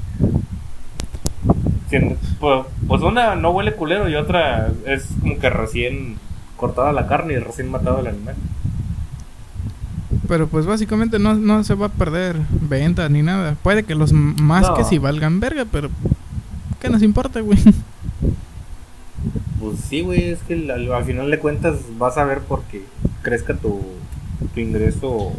[2.40, 6.16] Pues, pues una no huele culero y otra es como que recién
[6.56, 8.36] cortada la carne y recién matado el animal.
[10.32, 13.58] Pero pues básicamente no, no se va a perder venta ni nada.
[13.62, 14.76] Puede que los más No.
[14.76, 15.90] que sí valgan verga, pero.
[16.80, 17.60] ¿Qué nos importa, güey?
[19.60, 22.82] Pues sí, güey, es que al, al final de cuentas vas a ver porque
[23.24, 23.82] crezca tu,
[24.54, 25.34] tu ingreso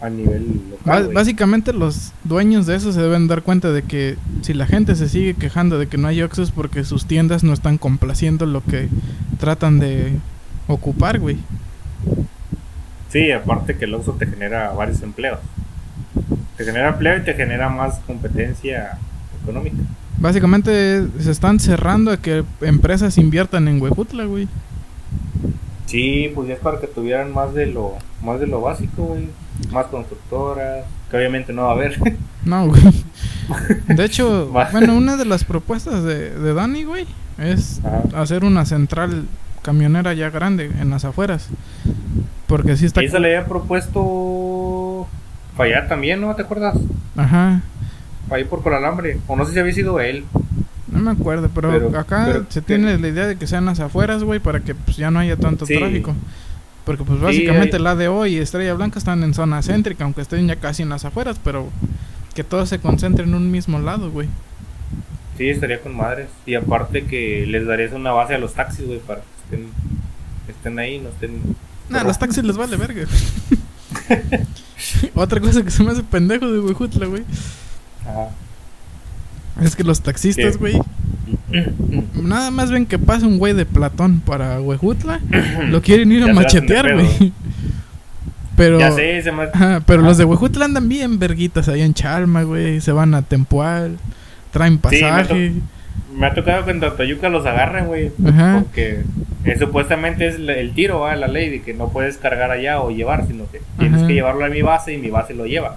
[0.00, 1.10] a nivel local.
[1.12, 5.10] Básicamente los dueños de eso se deben dar cuenta de que si la gente se
[5.10, 8.88] sigue quejando de que no hay Oxxos porque sus tiendas no están complaciendo lo que
[9.38, 10.14] tratan de
[10.68, 11.36] ocupar, güey.
[13.10, 15.38] Sí, aparte que el Oxxo te genera varios empleos.
[16.56, 18.98] Te genera empleo y te genera más competencia
[19.42, 19.76] económica.
[20.18, 24.48] Básicamente se están cerrando a que empresas inviertan en Huejutla, güey.
[25.86, 27.92] Sí, pues ya es para que tuvieran más de lo
[28.22, 29.28] más de lo básico, güey.
[29.70, 31.96] Más constructoras, que obviamente no va a haber.
[32.46, 32.80] No, güey.
[33.88, 37.04] De hecho, bueno, una de las propuestas de, de Dani, güey,
[37.38, 38.22] es Ajá.
[38.22, 39.26] hacer una central
[39.66, 41.48] camionera ya grande en las afueras.
[42.46, 43.02] Porque sí está...
[43.02, 45.08] Y se le había propuesto
[45.56, 46.34] fallar también, ¿no?
[46.34, 46.76] ¿Te acuerdas?
[47.16, 47.60] Ajá.
[48.30, 49.18] Ahí por Coralambre.
[49.26, 50.24] O no sé si había sido él.
[50.88, 53.80] No me acuerdo, pero, Pero- acá pero- se tiene la idea de que sean las
[53.80, 55.76] afueras, güey, para que pues ya no haya tanto Sí.
[55.76, 56.14] tráfico.
[56.84, 60.54] Porque pues básicamente la ADO y Estrella Blanca están en zona céntrica, aunque estén ya
[60.56, 61.68] casi en las afueras, pero
[62.34, 64.28] que todo se concentre en un mismo lado, güey.
[65.36, 66.28] Sí, estaría con madres.
[66.46, 69.68] Y aparte que les darías una base a los taxis, güey, para estén,
[70.48, 71.40] estén ahí, no estén...
[71.88, 73.04] Nah, a los taxis les vale verga.
[75.14, 77.22] Otra cosa que se me hace pendejo de Huejutla, güey,
[78.02, 78.28] Ajá.
[79.62, 80.78] es que los taxistas, güey,
[82.14, 85.20] nada más ven que pasa un güey de Platón para Huejutla,
[85.70, 87.32] lo quieren ir a Ya machetear, güey.
[88.56, 89.44] Pero Ya sé, se me...
[89.44, 92.80] Ajá, pero los de Huejutla andan bien verguitas ahí en Chalma, güey.
[92.80, 93.98] Se van a Tempual,
[94.50, 95.60] traen Sí,
[96.16, 98.10] me ha tocado que en Tatoyuca los agarren, güey.
[98.26, 98.60] Ajá.
[98.62, 99.02] Porque
[99.44, 101.14] eh, supuestamente es el tiro, ¿va?
[101.16, 104.08] la ley de que no puedes cargar allá o llevar, sino que tienes Ajá.
[104.08, 105.76] que llevarlo a mi base y mi base lo lleva.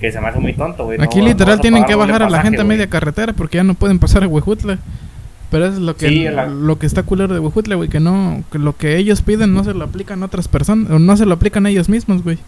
[0.00, 0.98] Que se me hace muy tonto, güey.
[1.00, 3.32] Aquí No- no literal a tienen que bajar a la pasaje, gente a media carretera
[3.32, 4.78] porque ya no pueden pasar a Huejutla.
[5.50, 8.00] Pero eso es lo que Sí, la- lo que está culero de Huejutla, güey, que
[8.00, 11.16] no que lo que ellos piden no se lo aplican a otras personas, o no
[11.16, 12.38] se lo aplican a ellos mismos, güey.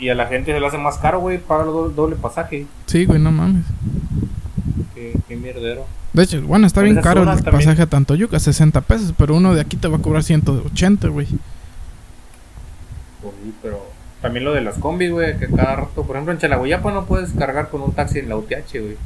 [0.00, 2.66] Y a la gente se le hace más caro, güey, pagar doble, doble pasaje.
[2.86, 3.64] Sí, güey, no mames.
[4.98, 5.86] Qué, qué mierdero.
[6.12, 9.54] De hecho, bueno, está bien caro el también- pasaje a Tantoyuca, 60 pesos, pero uno
[9.54, 11.26] de aquí te va a cobrar 180, güey.
[13.22, 13.86] Pues sí, pero
[14.20, 17.30] también lo de las combis, güey, que cada rato, por ejemplo, en Chalaguyapa no puedes
[17.32, 18.96] cargar con un taxi en la UTH, güey.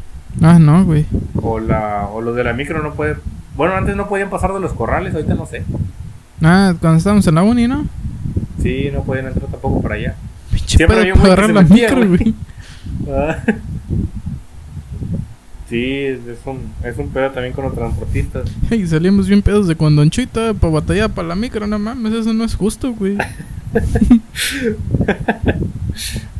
[0.40, 1.05] Ah, no, güey.
[1.43, 3.18] O, la, o los de la micro no pueden.
[3.57, 5.62] Bueno, antes no podían pasar de los corrales, ahorita no sé.
[6.40, 7.84] Ah, cuando estábamos en la uni, ¿no?
[8.62, 10.14] Sí, no podían entrar tampoco para allá.
[10.51, 12.18] Pinche Siempre había un güey que agarrar se la metía, micro, güey.
[12.18, 12.34] güey.
[13.14, 13.36] Ah.
[15.72, 18.44] Sí, es un, es un pedo también con los transportistas.
[18.70, 22.34] Y salimos bien pedos de cuando Chuita para batallar para la micro, no mames, eso
[22.34, 23.16] no es justo, güey.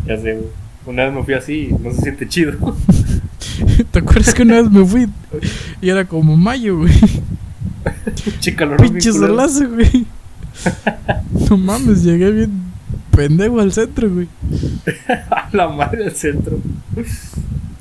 [0.07, 0.49] Ya sé, güey.
[0.85, 2.53] Una vez me fui así no se siente chido.
[3.91, 5.09] ¿Te acuerdas que una vez me fui
[5.81, 6.93] y era como mayo, güey?
[8.41, 10.05] Chica, lo Pinche solazo, güey.
[11.49, 12.51] No mames, llegué bien
[13.13, 14.29] pendejo al centro, güey.
[15.31, 16.59] A la madre del centro.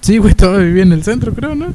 [0.02, 1.74] Sí, güey, todavía vivía en el centro, creo, ¿no?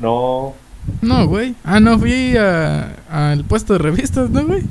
[0.00, 0.54] No,
[1.02, 1.54] No, güey.
[1.64, 4.62] Ah, no, fui a- al puesto de revistas, ¿no, güey?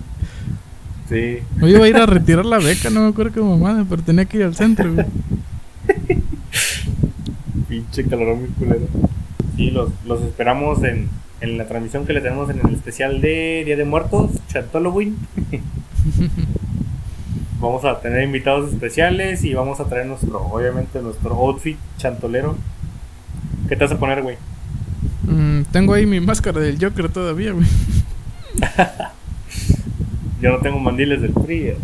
[1.09, 1.37] sí.
[1.57, 4.25] Me iba a ir a retirar la beca, no me acuerdo qué mamada, pero tenía
[4.25, 5.05] que ir al centro, güey.
[7.67, 8.87] Pinche calorón muy culero.
[9.55, 11.09] Sí, los, los esperamos en,
[11.41, 14.31] en la transmisión que le tenemos en el especial de Día de Muertos,
[14.73, 15.17] Halloween.
[17.59, 22.55] vamos a tener invitados especiales y vamos a traer nuestro, obviamente, nuestro outfit chantolero.
[23.67, 24.37] ¿Qué te vas a poner, güey?
[25.23, 27.67] Mm, tengo ahí mi máscara del Joker todavía, güey.
[30.41, 31.67] Yo no tengo mandiles del PRI.
[31.67, 31.77] eh.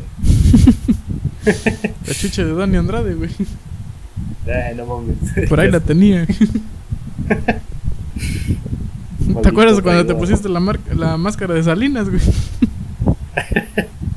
[2.07, 3.29] La chucha de Dani Andrade, güey.
[4.47, 5.17] Ay, no mames.
[5.49, 6.25] Por ahí la tenía.
[9.41, 10.61] ¿Te acuerdas cuando te pusiste la,
[10.95, 12.21] la máscara de Salinas, güey?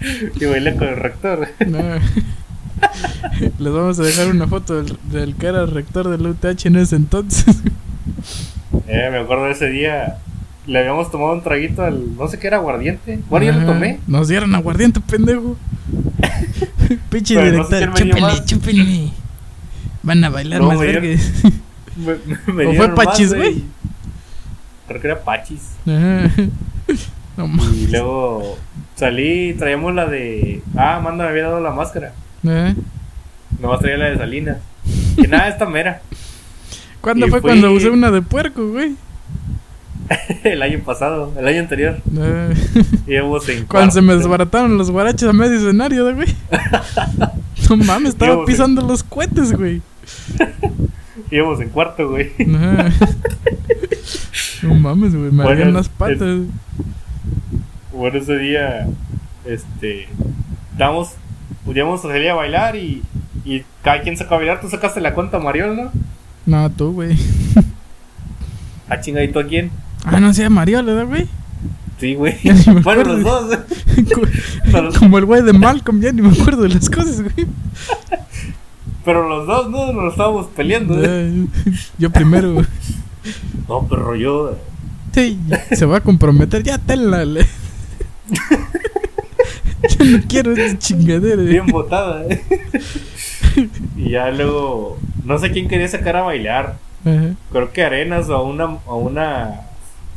[0.01, 1.49] Y bailé con el rector.
[1.67, 1.79] No.
[3.59, 6.97] Les vamos a dejar una foto del, del que era rector del UTH en ese
[6.97, 7.57] entonces.
[8.87, 10.19] Eh, me acuerdo de ese día.
[10.67, 12.17] Le habíamos tomado un traguito al.
[12.17, 13.21] No sé qué era, aguardiente.
[13.29, 14.01] Bueno, yo lo tomé.
[14.07, 15.57] Nos dieron aguardiente, pendejo.
[17.11, 19.11] Pinche Pero no sé director, chúpenle.
[20.03, 21.33] Van a bailar No, más vergas.
[21.99, 23.65] ¿O fue Pachis, güey?
[24.87, 25.73] Creo que era Pachis.
[25.87, 26.31] Ajá.
[27.37, 28.59] No Y luego
[28.99, 30.61] salí traíamos la de.
[30.77, 32.13] Ah, Amanda me había dado la máscara.
[32.47, 32.75] ¿Eh?
[33.61, 34.59] Nomás traía la de Salinas.
[35.17, 36.03] Que nada, esta mera.
[37.01, 38.95] ¿Cuándo Y fue fui- cuando usé una de puerco, güey?
[40.45, 41.99] el año pasado, el año anterior.
[42.19, 42.55] Eh.
[43.07, 43.67] Íbamos en.
[43.67, 46.29] Cuando se me desbarataron los guaraches a medio escenario, güey.
[47.69, 49.83] No mames, estaba Íbamos en- pisando los cohetes, güey.
[51.31, 52.33] Íbamos en cuarto, güey.
[54.63, 56.39] No mames, güey, me Bueno, las patas.
[57.99, 58.87] Bueno, ese día,
[59.45, 60.07] este,
[61.67, 63.03] íbamos a salir a bailar y,
[63.45, 64.61] y cada quien sacó a bailar.
[64.61, 65.91] Tú sacaste la cuenta, Mariol, ¿no?
[66.47, 67.17] No, tú, güey.
[68.91, 69.71] Ah, chingadito a quién?
[70.05, 71.27] Ah, no sea Mariola, ¿verdad, güey?
[72.01, 72.37] Sí, güey.
[72.85, 73.59] Bueno, los dos.
[74.73, 77.47] Pero- Como el güey de Malcolm, ya ni me acuerdo de las cosas, güey.
[79.05, 79.93] Pero los dos, ¿no?
[79.93, 80.95] Nos estábamos peleando.
[81.05, 81.47] ¿eh?
[81.99, 82.67] Yo primero, güey.
[83.69, 84.57] No, pero yo.
[85.13, 85.39] Sí,
[85.73, 86.63] se va a comprometer.
[86.63, 87.27] Ya tenla.
[89.99, 91.43] Yo no quiero esa chingadera.
[91.43, 92.43] Bien botada, ¿eh?
[93.97, 94.99] Y ya luego.
[95.25, 96.77] No sé quién quería sacar a bailar.
[97.05, 97.35] Ajá.
[97.53, 99.61] Creo que Arenas o a una, a una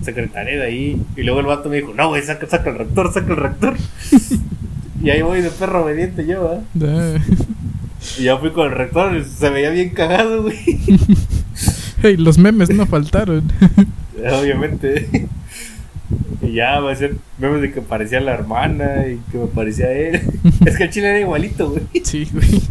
[0.03, 1.01] secretaria de ahí.
[1.15, 3.75] Y luego el vato me dijo: No, güey, saca, saca el rector, saca el rector.
[5.03, 7.19] y ahí voy de perro obediente yo, ¿eh?
[8.17, 10.57] Y ya fui con el rector, se veía bien cagado, güey.
[12.03, 13.43] Hey, los memes no faltaron.
[14.17, 15.27] Obviamente.
[16.41, 19.91] Y ya va a ser memes de que parecía la hermana y que me parecía
[19.91, 20.21] él.
[20.65, 21.83] Es que el chile era igualito, güey.
[22.03, 22.61] Sí, güey.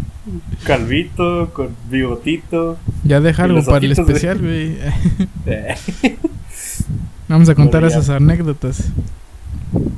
[0.64, 2.78] Calvito, con bigotito.
[3.04, 4.76] Ya deja algo para el ojitos, especial, güey.
[7.28, 8.88] Vamos a contar esas anécdotas.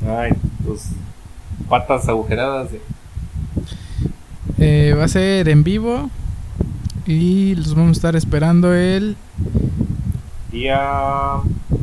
[0.07, 0.33] Ay,
[0.65, 0.83] tus
[1.69, 2.69] patas agujeradas.
[2.73, 2.81] eh.
[4.59, 6.11] Eh, va a ser en vivo.
[7.07, 9.17] Y los vamos a estar esperando el
[10.53, 10.79] Día.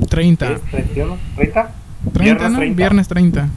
[0.09, 0.47] 30.
[0.47, 0.61] ¿qué es?
[0.95, 1.17] ¿31?
[1.37, 1.69] ¿30?
[2.13, 2.57] 30, Viernes ¿no?
[2.57, 2.75] 30.
[2.75, 3.49] Viernes 30.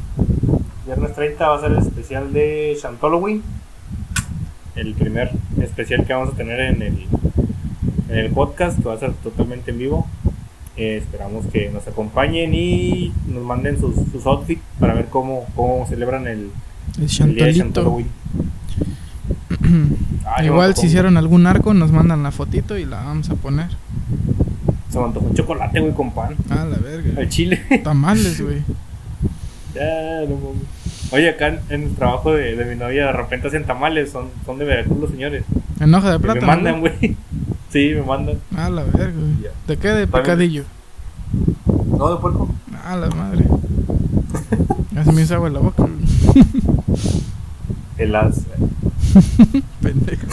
[0.86, 3.42] Viernes 30 va a ser el especial de Shantalloween.
[4.74, 5.30] El primer
[5.60, 7.06] especial que vamos a tener en el,
[8.08, 10.06] en el podcast, que va a ser totalmente en vivo.
[10.76, 15.86] Eh, esperamos que nos acompañen y nos manden sus, sus outfits para ver cómo, cómo
[15.86, 16.50] celebran el,
[16.98, 17.52] El el día de.
[17.52, 18.08] Shantalloween.
[20.24, 23.70] Ah, Igual si hicieron algún arco, nos mandan la fotito y la vamos a poner.
[24.92, 26.36] Se me antojó un chocolate, güey, con pan.
[26.50, 27.18] Ah, la verga.
[27.20, 27.62] Al chile.
[27.84, 28.62] Tamales, güey.
[29.74, 30.62] Ya, no mames.
[31.12, 34.28] Oye, acá en, en el trabajo de, de mi novia, de repente hacen tamales, son,
[34.44, 35.44] son de Veracruz los señores.
[35.80, 36.46] En hoja de Y me plata.
[36.46, 37.16] mandan, güey.
[37.72, 38.36] Sí, me mandan.
[38.54, 39.50] Ah, la verga, güey.
[39.66, 39.88] ¿De qué?
[39.88, 40.64] De picadillo.
[41.96, 42.50] No, de puerco.
[42.84, 43.46] Ah, la madre.
[44.92, 45.84] Ya se me hizo agua en la boca.
[45.84, 46.44] güey.
[47.96, 48.42] El as.
[49.80, 50.26] Pendejo.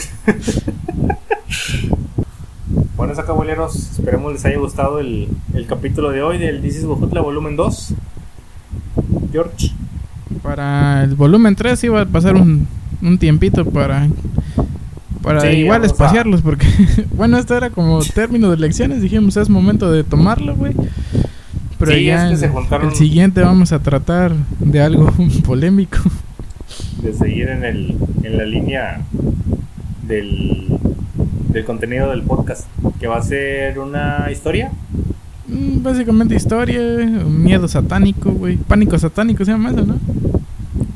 [3.00, 3.76] Bueno, eso acá, boleros.
[3.94, 7.94] Esperemos les haya gustado el, el capítulo de hoy del This is Bojutla volumen 2.
[9.32, 9.72] George.
[10.44, 12.68] Para el volumen 3 iba a pasar un,
[13.02, 14.10] un tiempito para
[15.22, 16.68] para Sí, igual vamos a- espaciarlos porque
[17.16, 20.74] bueno, esto era como término de lecciones, dijimos es momento de tomarlo, güey.
[21.78, 25.10] Pero Sí, ya es que el, se juntaron- el siguiente vamos a tratar de algo
[25.46, 26.00] polémico.
[27.02, 29.02] De seguir en, el, en la línea
[30.04, 30.79] del,
[31.50, 32.66] del contenido del podcast.
[33.00, 34.72] Que va a ser una historia.
[35.48, 38.56] Mm, Básicamente historia, miedo satánico, güey.
[38.58, 39.98] Pánico satánico se llama eso, ¿no?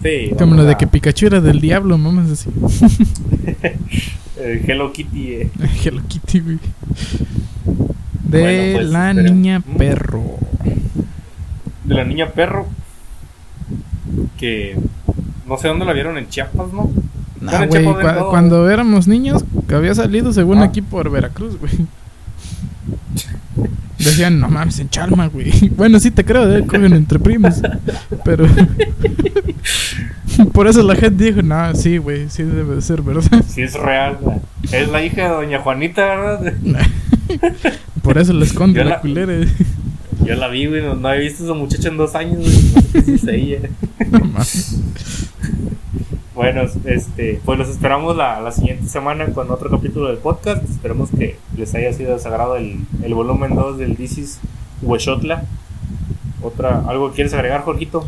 [0.01, 0.32] Sí.
[0.38, 2.49] Como lo de que Pikachu era del diablo, mames así.
[4.38, 5.28] Hello Kitty.
[5.34, 5.51] eh.
[5.84, 6.60] Hello Kitty, güey.
[8.28, 9.30] De Bueno, pues, la espera.
[9.32, 9.78] niña Mm.
[9.78, 10.24] perro.
[11.86, 12.66] De la niña perro.
[14.38, 14.76] Que
[15.47, 16.89] no sé dónde la vieron en Chiapas, ¿no?
[17.41, 17.84] Nah, güey,
[18.30, 19.43] cuando éramos niños,
[19.76, 20.65] había salido según Ah.
[20.65, 21.71] aquí por Veracruz, güey.
[23.97, 25.69] Decían, no mames, en Chalma, güey.
[25.78, 27.55] Bueno, sí te creo, eh, cogen entre primos.
[28.26, 28.47] Pero.
[30.53, 33.43] por eso la gente dijo, no, sí, güey, sí debe de ser verdad.
[33.47, 34.17] Si es real.
[34.71, 36.53] Es la hija de Doña Juanita, ¿verdad?
[38.01, 39.34] Por eso le esconde la la- culera.
[40.26, 40.82] Yo la vi, güey.
[40.82, 42.51] No, no he visto a esa muchacha en dos años, güey.
[42.74, 43.59] No sé si es ella.
[44.11, 44.76] No mames.
[46.36, 50.67] Bueno, este, pues los esperamos la, la siguiente semana con otro capítulo del podcast.
[50.67, 54.39] Esperemos que les haya sido sagrado el, el volumen 2 del Disis
[54.81, 55.45] Hueshotla.
[56.41, 58.07] Otra, ¿Algo quieres agregar, Jorgito?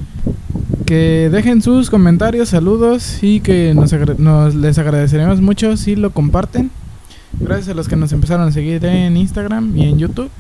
[0.88, 6.72] Que dejen sus comentarios, saludos y que nos, nos les agradeceremos mucho si lo comparten.
[7.40, 10.32] Gracias a los que nos empezaron a seguir en Instagram y en YouTube.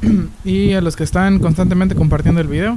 [0.44, 2.76] y a los que están constantemente compartiendo el video.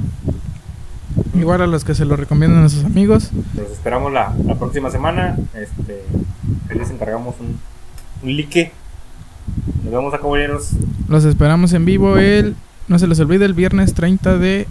[1.34, 3.30] Igual a los que se lo recomiendan a sus amigos.
[3.56, 5.36] Los esperamos la, la próxima semana.
[5.54, 6.04] Este,
[6.74, 7.58] les encargamos un,
[8.22, 8.72] un like.
[9.82, 10.70] Nos vemos a caballeros.
[11.08, 12.56] Los esperamos en vivo el,
[12.88, 14.66] no se les olvide, el viernes 30 de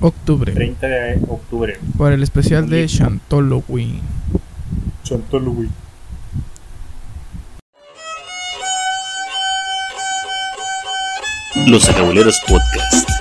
[0.00, 0.52] octubre.
[0.52, 1.78] 30 de octubre.
[1.96, 4.00] Por el especial de Shantolowy.
[5.02, 5.54] Chantolo,
[11.66, 13.11] Los Acabuleros Podcast.